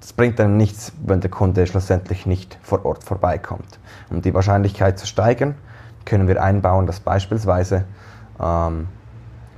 [0.00, 3.78] das bringt einem nichts, wenn der Kunde schlussendlich nicht vor Ort vorbeikommt.
[4.10, 5.56] Um die Wahrscheinlichkeit zu steigern,
[6.04, 7.84] können wir einbauen, dass beispielsweise
[8.40, 8.88] ähm,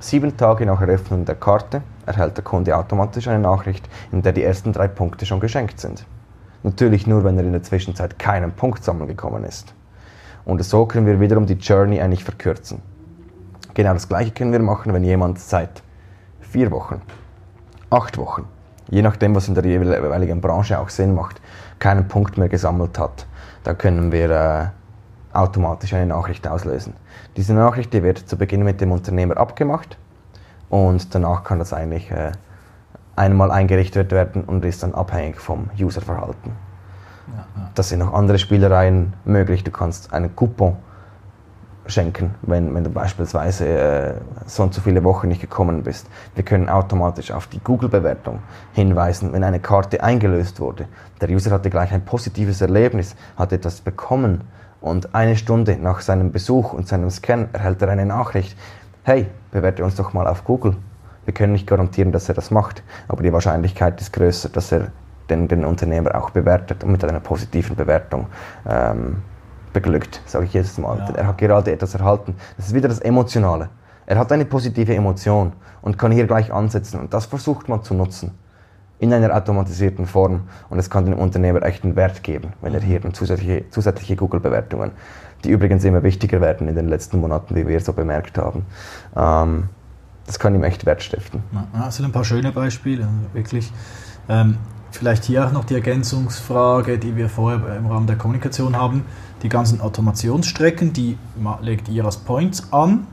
[0.01, 4.43] sieben Tage nach Eröffnung der Karte erhält der Kunde automatisch eine Nachricht, in der die
[4.43, 6.05] ersten drei Punkte schon geschenkt sind.
[6.63, 9.75] Natürlich nur, wenn er in der Zwischenzeit keinen Punkt sammeln gekommen ist.
[10.45, 12.83] Und so können wir wiederum die Journey eigentlich verkürzen.
[13.75, 15.83] Genau das gleiche können wir machen, wenn jemand seit
[16.41, 17.03] vier Wochen,
[17.91, 18.47] acht Wochen,
[18.89, 21.41] je nachdem, was in der jeweiligen Branche auch Sinn macht,
[21.79, 23.27] keinen Punkt mehr gesammelt hat,
[23.65, 26.95] da können wir äh, automatisch eine Nachricht auslösen.
[27.37, 29.99] Diese Nachricht die wird zu Beginn mit dem Unternehmer abgemacht
[30.75, 32.33] und danach kann das eigentlich äh,
[33.15, 36.51] einmal eingerichtet werden und ist dann abhängig vom Userverhalten.
[37.29, 37.71] Ja, ja.
[37.77, 39.63] Das sind noch andere Spielereien möglich.
[39.63, 40.75] Du kannst einen Coupon
[41.87, 44.15] schenken, wenn, wenn du beispielsweise äh,
[44.47, 46.09] so und so viele Wochen nicht gekommen bist.
[46.35, 48.41] Wir können automatisch auf die Google-Bewertung
[48.73, 50.89] hinweisen, wenn eine Karte eingelöst wurde.
[51.21, 54.41] Der User hatte gleich ein positives Erlebnis, hat etwas bekommen
[54.81, 58.59] und eine Stunde nach seinem Besuch und seinem Scan erhält er eine Nachricht.
[59.05, 60.77] Hey, bewerte uns doch mal auf Google.
[61.25, 64.89] Wir können nicht garantieren, dass er das macht, aber die Wahrscheinlichkeit ist größer, dass er
[65.31, 68.27] den, den Unternehmer auch bewertet und mit einer positiven Bewertung
[68.69, 69.23] ähm,
[69.73, 70.99] beglückt, sage ich jedes Mal.
[70.99, 71.15] Ja.
[71.15, 72.35] Er hat gerade etwas erhalten.
[72.57, 73.71] Das ist wieder das Emotionale.
[74.07, 75.53] Er hat eine positive Emotion
[75.83, 78.33] und kann hier gleich ansetzen und das versucht man zu nutzen
[78.99, 83.01] in einer automatisierten Form und es kann dem Unternehmer echten Wert geben, wenn er hier
[83.13, 84.93] zusätzliche, zusätzliche Google-Bewertungen,
[85.45, 88.65] die übrigens immer wichtiger werden in den letzten Monaten, wie wir so bemerkt haben,
[89.17, 89.69] ähm,
[90.27, 91.43] das kann ihm echt Wert stiften.
[91.75, 93.71] Das sind ein paar schöne Beispiele, wirklich.
[94.29, 94.57] Ähm,
[94.91, 99.05] vielleicht hier auch noch die Ergänzungsfrage, die wir vorher im Rahmen der Kommunikation haben.
[99.43, 101.19] Die ganzen Automationsstrecken, die
[101.61, 103.07] legt ihr als Points an,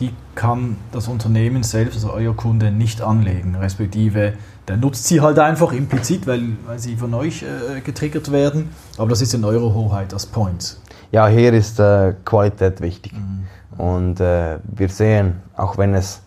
[0.00, 4.32] die kann das Unternehmen selbst, also euer Kunde, nicht anlegen, respektive
[4.68, 9.10] der nutzt sie halt einfach implizit, weil, weil sie von euch äh, getriggert werden, aber
[9.10, 10.80] das ist in eurer Hoheit als Points.
[11.12, 13.12] Ja, hier ist äh, Qualität wichtig.
[13.12, 13.46] Mhm.
[13.78, 16.22] Und äh, wir sehen, auch wenn es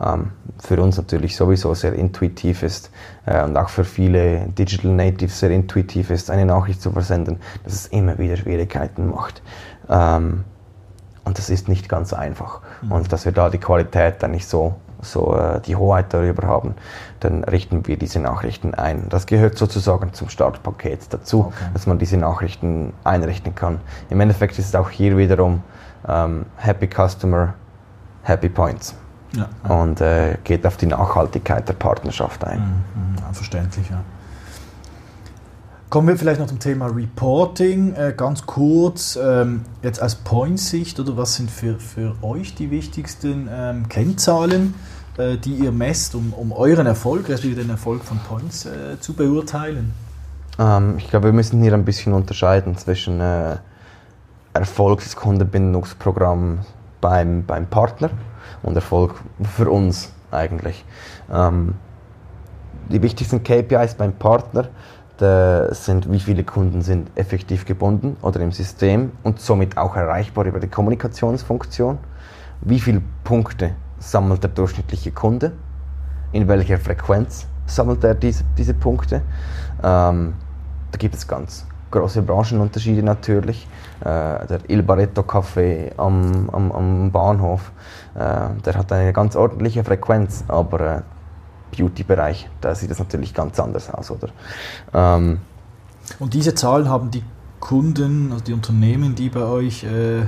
[0.00, 2.90] ähm, für uns natürlich sowieso sehr intuitiv ist
[3.26, 7.72] äh, und auch für viele Digital Natives sehr intuitiv ist, eine Nachricht zu versenden, dass
[7.72, 9.42] es immer wieder Schwierigkeiten macht.
[9.88, 10.44] Ähm,
[11.24, 12.60] und das ist nicht ganz einfach.
[12.82, 12.92] Mhm.
[12.92, 16.74] Und dass wir da die Qualität dann nicht so, so äh, die Hoheit darüber haben,
[17.20, 19.08] dann richten wir diese Nachrichten ein.
[19.08, 21.64] Das gehört sozusagen zum Startpaket dazu, okay.
[21.72, 23.80] dass man diese Nachrichten einrichten kann.
[24.10, 25.62] Im Endeffekt ist es auch hier wiederum
[26.06, 27.54] ähm, Happy Customer,
[28.22, 28.94] Happy Points.
[29.32, 29.48] Ja.
[29.68, 32.60] Und äh, geht auf die Nachhaltigkeit der Partnerschaft ein.
[32.60, 34.00] Mhm, mhm verständlich, ja.
[35.90, 37.94] Kommen wir vielleicht noch zum Thema Reporting.
[37.94, 43.48] Äh, ganz kurz, ähm, jetzt aus Point-Sicht, oder was sind für, für euch die wichtigsten
[43.50, 44.74] ähm, Kennzahlen,
[45.16, 49.14] äh, die ihr messt, um, um euren Erfolg, respektive den Erfolg von Points äh, zu
[49.14, 49.94] beurteilen?
[50.58, 53.22] Ähm, ich glaube, wir müssen hier ein bisschen unterscheiden zwischen
[54.52, 56.66] Erfolg des Kundenbindungsprogramms
[57.00, 58.10] beim, beim Partner
[58.62, 59.14] und Erfolg
[59.56, 60.84] für uns eigentlich.
[62.90, 64.68] Die wichtigsten KPIs beim Partner
[65.20, 70.60] sind, wie viele Kunden sind effektiv gebunden oder im System und somit auch erreichbar über
[70.60, 71.98] die Kommunikationsfunktion.
[72.60, 75.52] Wie viele Punkte sammelt der durchschnittliche Kunde?
[76.32, 79.22] In welcher Frequenz sammelt er diese, diese Punkte?
[79.82, 80.34] Ähm,
[80.92, 83.66] da gibt es ganz große Branchenunterschiede natürlich.
[84.00, 87.72] Äh, der Il Barretto Café am, am, am Bahnhof,
[88.14, 91.00] äh, der hat eine ganz ordentliche Frequenz, aber äh,
[91.76, 94.28] Beauty-Bereich, da sieht es natürlich ganz anders aus, oder?
[94.94, 95.38] Ähm,
[96.18, 97.22] Und diese Zahlen haben die
[97.60, 100.22] Kunden, also die Unternehmen, die bei euch äh,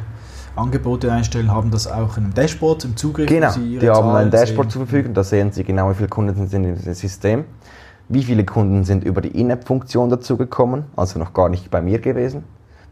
[0.56, 3.28] Angebote einstellen, haben das auch in einem Dashboard im Zugriff?
[3.28, 6.64] Genau, die haben ein Dashboard zur Verfügung, da sehen sie genau, wie viele Kunden sind
[6.64, 7.44] in diesem System.
[8.08, 12.42] Wie viele Kunden sind über die In-App-Funktion dazugekommen, also noch gar nicht bei mir gewesen?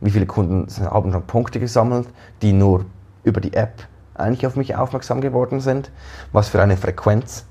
[0.00, 2.06] Wie viele Kunden haben schon Punkte gesammelt,
[2.40, 2.84] die nur
[3.24, 5.90] über die App eigentlich auf mich aufmerksam geworden sind?
[6.30, 7.46] Was für eine Frequenz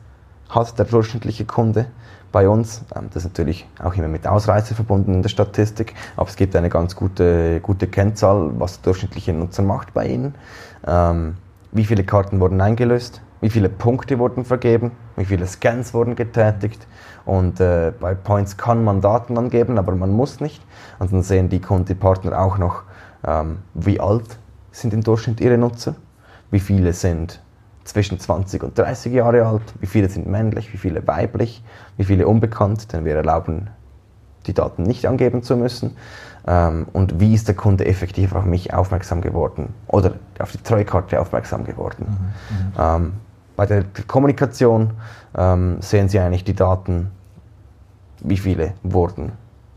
[0.50, 1.88] hat der durchschnittliche Kunde
[2.32, 2.84] bei uns?
[2.96, 6.56] Ähm, das ist natürlich auch immer mit Ausreißer verbunden in der Statistik, aber es gibt
[6.56, 10.36] eine ganz gute, gute Kennzahl, was der durchschnittliche Nutzer macht bei Ihnen.
[10.86, 11.38] Ähm,
[11.72, 13.22] wie viele Karten wurden eingelöst?
[13.40, 14.92] Wie viele Punkte wurden vergeben?
[15.16, 16.88] Wie viele Scans wurden getätigt?
[17.26, 20.64] Und äh, bei Points kann man Daten angeben, aber man muss nicht.
[20.98, 22.84] Und dann sehen die Kundenpartner auch noch,
[23.26, 24.40] ähm, wie alt
[24.72, 25.96] sind im Durchschnitt ihre Nutzer,
[26.50, 27.42] wie viele sind
[27.88, 31.64] zwischen 20 und 30 Jahre alt, wie viele sind männlich, wie viele weiblich,
[31.98, 33.70] wie viele unbekannt, denn wir erlauben
[34.46, 35.96] die Daten nicht angeben zu müssen.
[36.46, 41.20] Ähm, und wie ist der Kunde effektiv auf mich aufmerksam geworden oder auf die Treukarte
[41.20, 42.06] aufmerksam geworden.
[42.08, 42.74] Mhm, mhm.
[42.80, 43.14] ähm,
[43.56, 44.92] bei der Kommunikation
[45.36, 47.12] ähm, sehen Sie eigentlich die Daten
[48.22, 49.34] wie viele wurden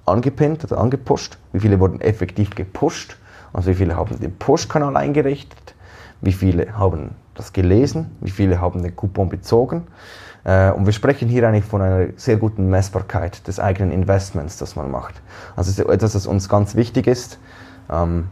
[0.07, 3.17] angepinnt oder angepusht, wie viele wurden effektiv gepusht,
[3.53, 5.75] also wie viele haben den Push-Kanal eingerichtet,
[6.21, 9.87] wie viele haben das gelesen, wie viele haben den Coupon bezogen.
[10.45, 14.77] Äh, und wir sprechen hier eigentlich von einer sehr guten Messbarkeit des eigenen Investments, das
[14.77, 15.21] man macht.
[15.57, 17.39] Also etwas, das uns ganz wichtig ist.
[17.91, 18.29] Ähm,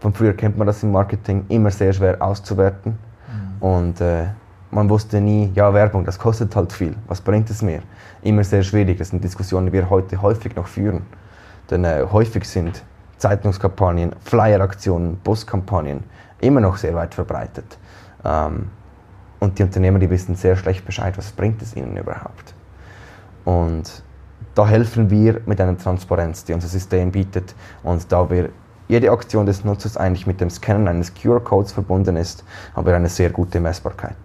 [0.00, 2.92] von früher kennt man das im Marketing immer sehr schwer auszuwerten.
[2.92, 3.62] Mhm.
[3.62, 4.26] Und äh,
[4.70, 6.94] man wusste nie, ja, Werbung, das kostet halt viel.
[7.06, 7.80] Was bringt es mir?
[8.22, 8.98] Immer sehr schwierig.
[8.98, 11.02] Das sind Diskussionen, die wir heute häufig noch führen.
[11.70, 12.82] Denn äh, häufig sind
[13.18, 16.04] Zeitungskampagnen, Flyeraktionen, Buskampagnen
[16.40, 17.78] immer noch sehr weit verbreitet.
[18.24, 18.70] Ähm,
[19.40, 22.54] und die Unternehmer, die wissen sehr schlecht Bescheid, was bringt es ihnen überhaupt.
[23.44, 24.02] Und
[24.54, 27.54] da helfen wir mit einer Transparenz, die unser System bietet.
[27.82, 28.50] Und da wir
[28.88, 32.44] jede Aktion des Nutzers eigentlich mit dem Scannen eines QR-Codes verbunden ist,
[32.74, 34.16] haben wir eine sehr gute Messbarkeit.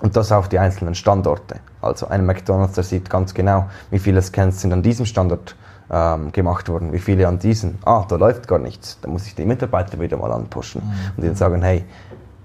[0.00, 1.60] Und das auf die einzelnen Standorte.
[1.80, 5.54] Also ein McDonald's, der sieht ganz genau, wie viele Scans sind an diesem Standort
[5.92, 7.78] ähm, gemacht worden, wie viele an diesem.
[7.84, 8.98] Ah, da läuft gar nichts.
[9.02, 10.92] Da muss ich die Mitarbeiter wieder mal anpushen mhm.
[11.16, 11.84] und ihnen sagen, hey,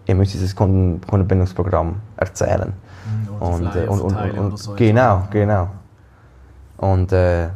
[0.05, 2.73] ihr müsst dieses Kunden Kundenbindungsprogramm erzählen.
[3.05, 5.69] Mhm, und, äh, und, und, und so genau, genau.
[6.77, 7.47] Und äh,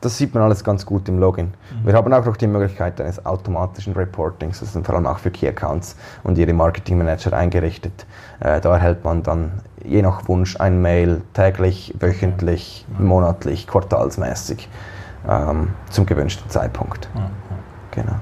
[0.00, 1.46] das sieht man alles ganz gut im Login.
[1.46, 1.86] Mhm.
[1.86, 5.32] Wir haben auch noch die Möglichkeit eines automatischen Reportings, das ist vor allem auch für
[5.32, 8.06] Key Accounts und ihre Marketing Manager eingerichtet.
[8.38, 9.50] Äh, da erhält man dann
[9.84, 13.06] je nach Wunsch ein Mail täglich, wöchentlich, mhm.
[13.06, 14.68] monatlich, quartalsmäßig
[15.28, 17.08] ähm, zum gewünschten Zeitpunkt.
[17.14, 17.20] Mhm.
[17.90, 18.16] Genau.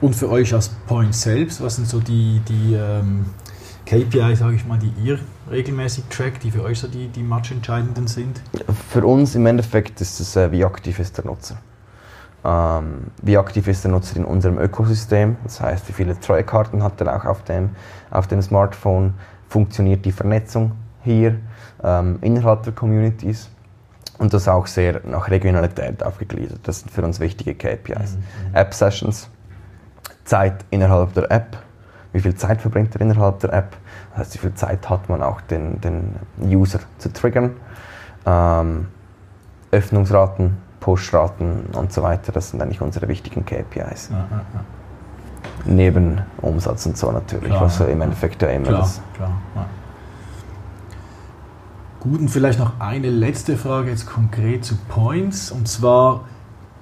[0.00, 3.26] Und für euch als Point selbst, was sind so die, die ähm,
[3.84, 5.18] KPI, sage ich mal, die ihr
[5.50, 8.40] regelmäßig trackt, die für euch so die, die matchentscheidenden sind?
[8.90, 11.56] Für uns im Endeffekt ist es, äh, wie aktiv ist der Nutzer.
[12.44, 15.36] Ähm, wie aktiv ist der Nutzer in unserem Ökosystem?
[15.42, 17.70] Das heißt, wie viele Treuekarten hat er auch auf dem,
[18.10, 19.14] auf dem Smartphone?
[19.48, 21.36] Funktioniert die Vernetzung hier
[21.82, 23.48] ähm, innerhalb der Communities?
[24.18, 26.60] Und das auch sehr nach Regionalität aufgegliedert.
[26.64, 28.16] Das sind für uns wichtige KPIs.
[28.16, 28.54] Mhm.
[28.54, 29.30] App-Sessions,
[30.24, 31.56] Zeit innerhalb der App,
[32.12, 33.76] wie viel Zeit verbringt er innerhalb der App,
[34.10, 37.56] das heißt, wie viel Zeit hat man auch den, den User zu triggern,
[38.26, 38.88] ähm,
[39.70, 44.10] Öffnungsraten, Pushraten und so weiter, das sind eigentlich unsere wichtigen KPIs.
[44.10, 44.64] Ja, ja, ja.
[45.64, 49.00] Neben Umsatz und so natürlich, klar, was im Endeffekt ja immer klar, das.
[49.14, 49.30] Klar,
[52.00, 55.50] Gut, und vielleicht noch eine letzte Frage jetzt konkret zu Points.
[55.50, 56.24] Und zwar,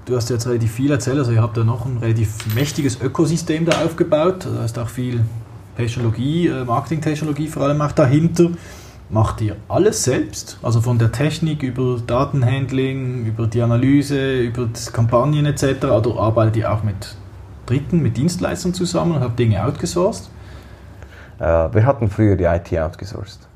[0.05, 3.65] du hast jetzt relativ viel erzählt, also ihr habt da noch ein relativ mächtiges Ökosystem
[3.65, 4.47] da aufgebaut.
[4.47, 5.25] Da ist auch viel
[5.77, 8.51] Technologie, äh, Marketingtechnologie vor allem auch dahinter.
[9.09, 10.59] Macht ihr alles selbst?
[10.63, 15.85] Also von der Technik über Datenhandling, über die Analyse, über Kampagnen etc.
[15.85, 17.15] Oder arbeitet ihr auch mit
[17.65, 20.29] Dritten, mit Dienstleistern zusammen und habt Dinge outgesourced?
[21.39, 23.49] Äh, wir hatten früher die IT outgesourced.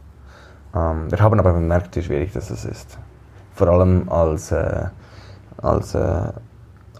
[0.74, 2.98] Ähm, wir haben aber bemerkt, wie schwierig das ist.
[3.54, 4.86] Vor allem als, äh,
[5.58, 6.32] als äh,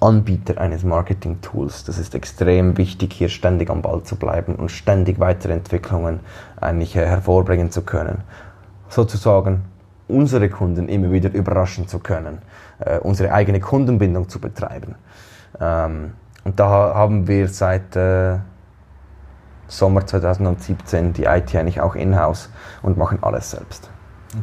[0.01, 1.85] Anbieter eines Marketing-Tools.
[1.85, 6.21] Das ist extrem wichtig, hier ständig am Ball zu bleiben und ständig weitere Entwicklungen
[6.61, 8.23] eigentlich äh, hervorbringen zu können.
[8.89, 9.63] Sozusagen
[10.09, 12.39] unsere Kunden immer wieder überraschen zu können,
[12.81, 14.95] äh, unsere eigene Kundenbindung zu betreiben.
[15.61, 16.13] Ähm,
[16.45, 18.39] und da haben wir seit äh,
[19.71, 22.51] Sommer 2017 die IT eigentlich auch in-house
[22.83, 23.89] und machen alles selbst.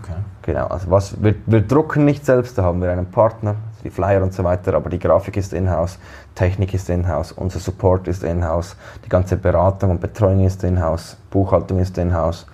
[0.01, 0.15] Okay.
[0.41, 4.21] Genau, also was, wir, wir drucken nicht selbst, da haben wir einen Partner, die Flyer
[4.21, 5.97] und so weiter, aber die Grafik ist in-house,
[6.35, 8.75] Technik ist in-house, unser Support ist in-house,
[9.05, 12.47] die ganze Beratung und Betreuung ist in-house, Buchhaltung ist in-house.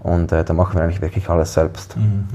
[0.00, 1.96] Und äh, da machen wir eigentlich wirklich alles selbst.
[1.96, 2.26] Mhm.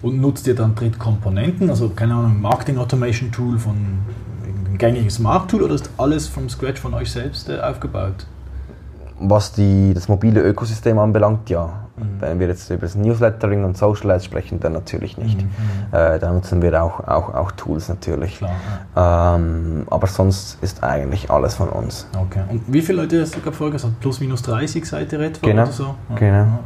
[0.00, 3.74] Und nutzt ihr dann Drittkomponenten, also keine Ahnung, Marketing Automation Tool von
[4.44, 8.26] einem gängigen Smart Tool oder ist alles vom Scratch von euch selbst äh, aufgebaut?
[9.18, 11.86] Was die, das mobile Ökosystem anbelangt, ja.
[11.96, 12.20] Mhm.
[12.20, 15.40] Wenn wir jetzt über das Newslettering und Social Ads sprechen, dann natürlich nicht.
[15.40, 15.48] Mhm.
[15.92, 18.38] Äh, da nutzen wir auch, auch, auch Tools natürlich.
[18.38, 18.54] Klar,
[18.94, 19.36] ja.
[19.36, 22.06] ähm, aber sonst ist eigentlich alles von uns.
[22.18, 22.42] Okay.
[22.50, 23.98] Und wie viele Leute hast du gerade vorher gesagt?
[24.00, 25.62] Plus minus 30 seid ihr etwa genau.
[25.62, 25.94] oder so?
[26.10, 26.16] Ja.
[26.16, 26.58] Genau.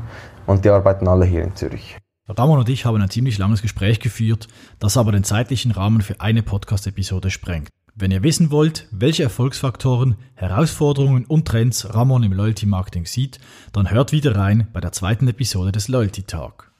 [0.46, 1.96] Und die arbeiten alle hier in Zürich.
[2.28, 4.46] Ramon und ich haben ein ziemlich langes Gespräch geführt,
[4.78, 7.68] das aber den zeitlichen Rahmen für eine Podcast-Episode sprengt.
[7.94, 13.40] Wenn ihr wissen wollt, welche Erfolgsfaktoren, Herausforderungen und Trends Ramon im Loyalty Marketing sieht,
[13.72, 16.70] dann hört wieder rein bei der zweiten Episode des Loyalty Talk.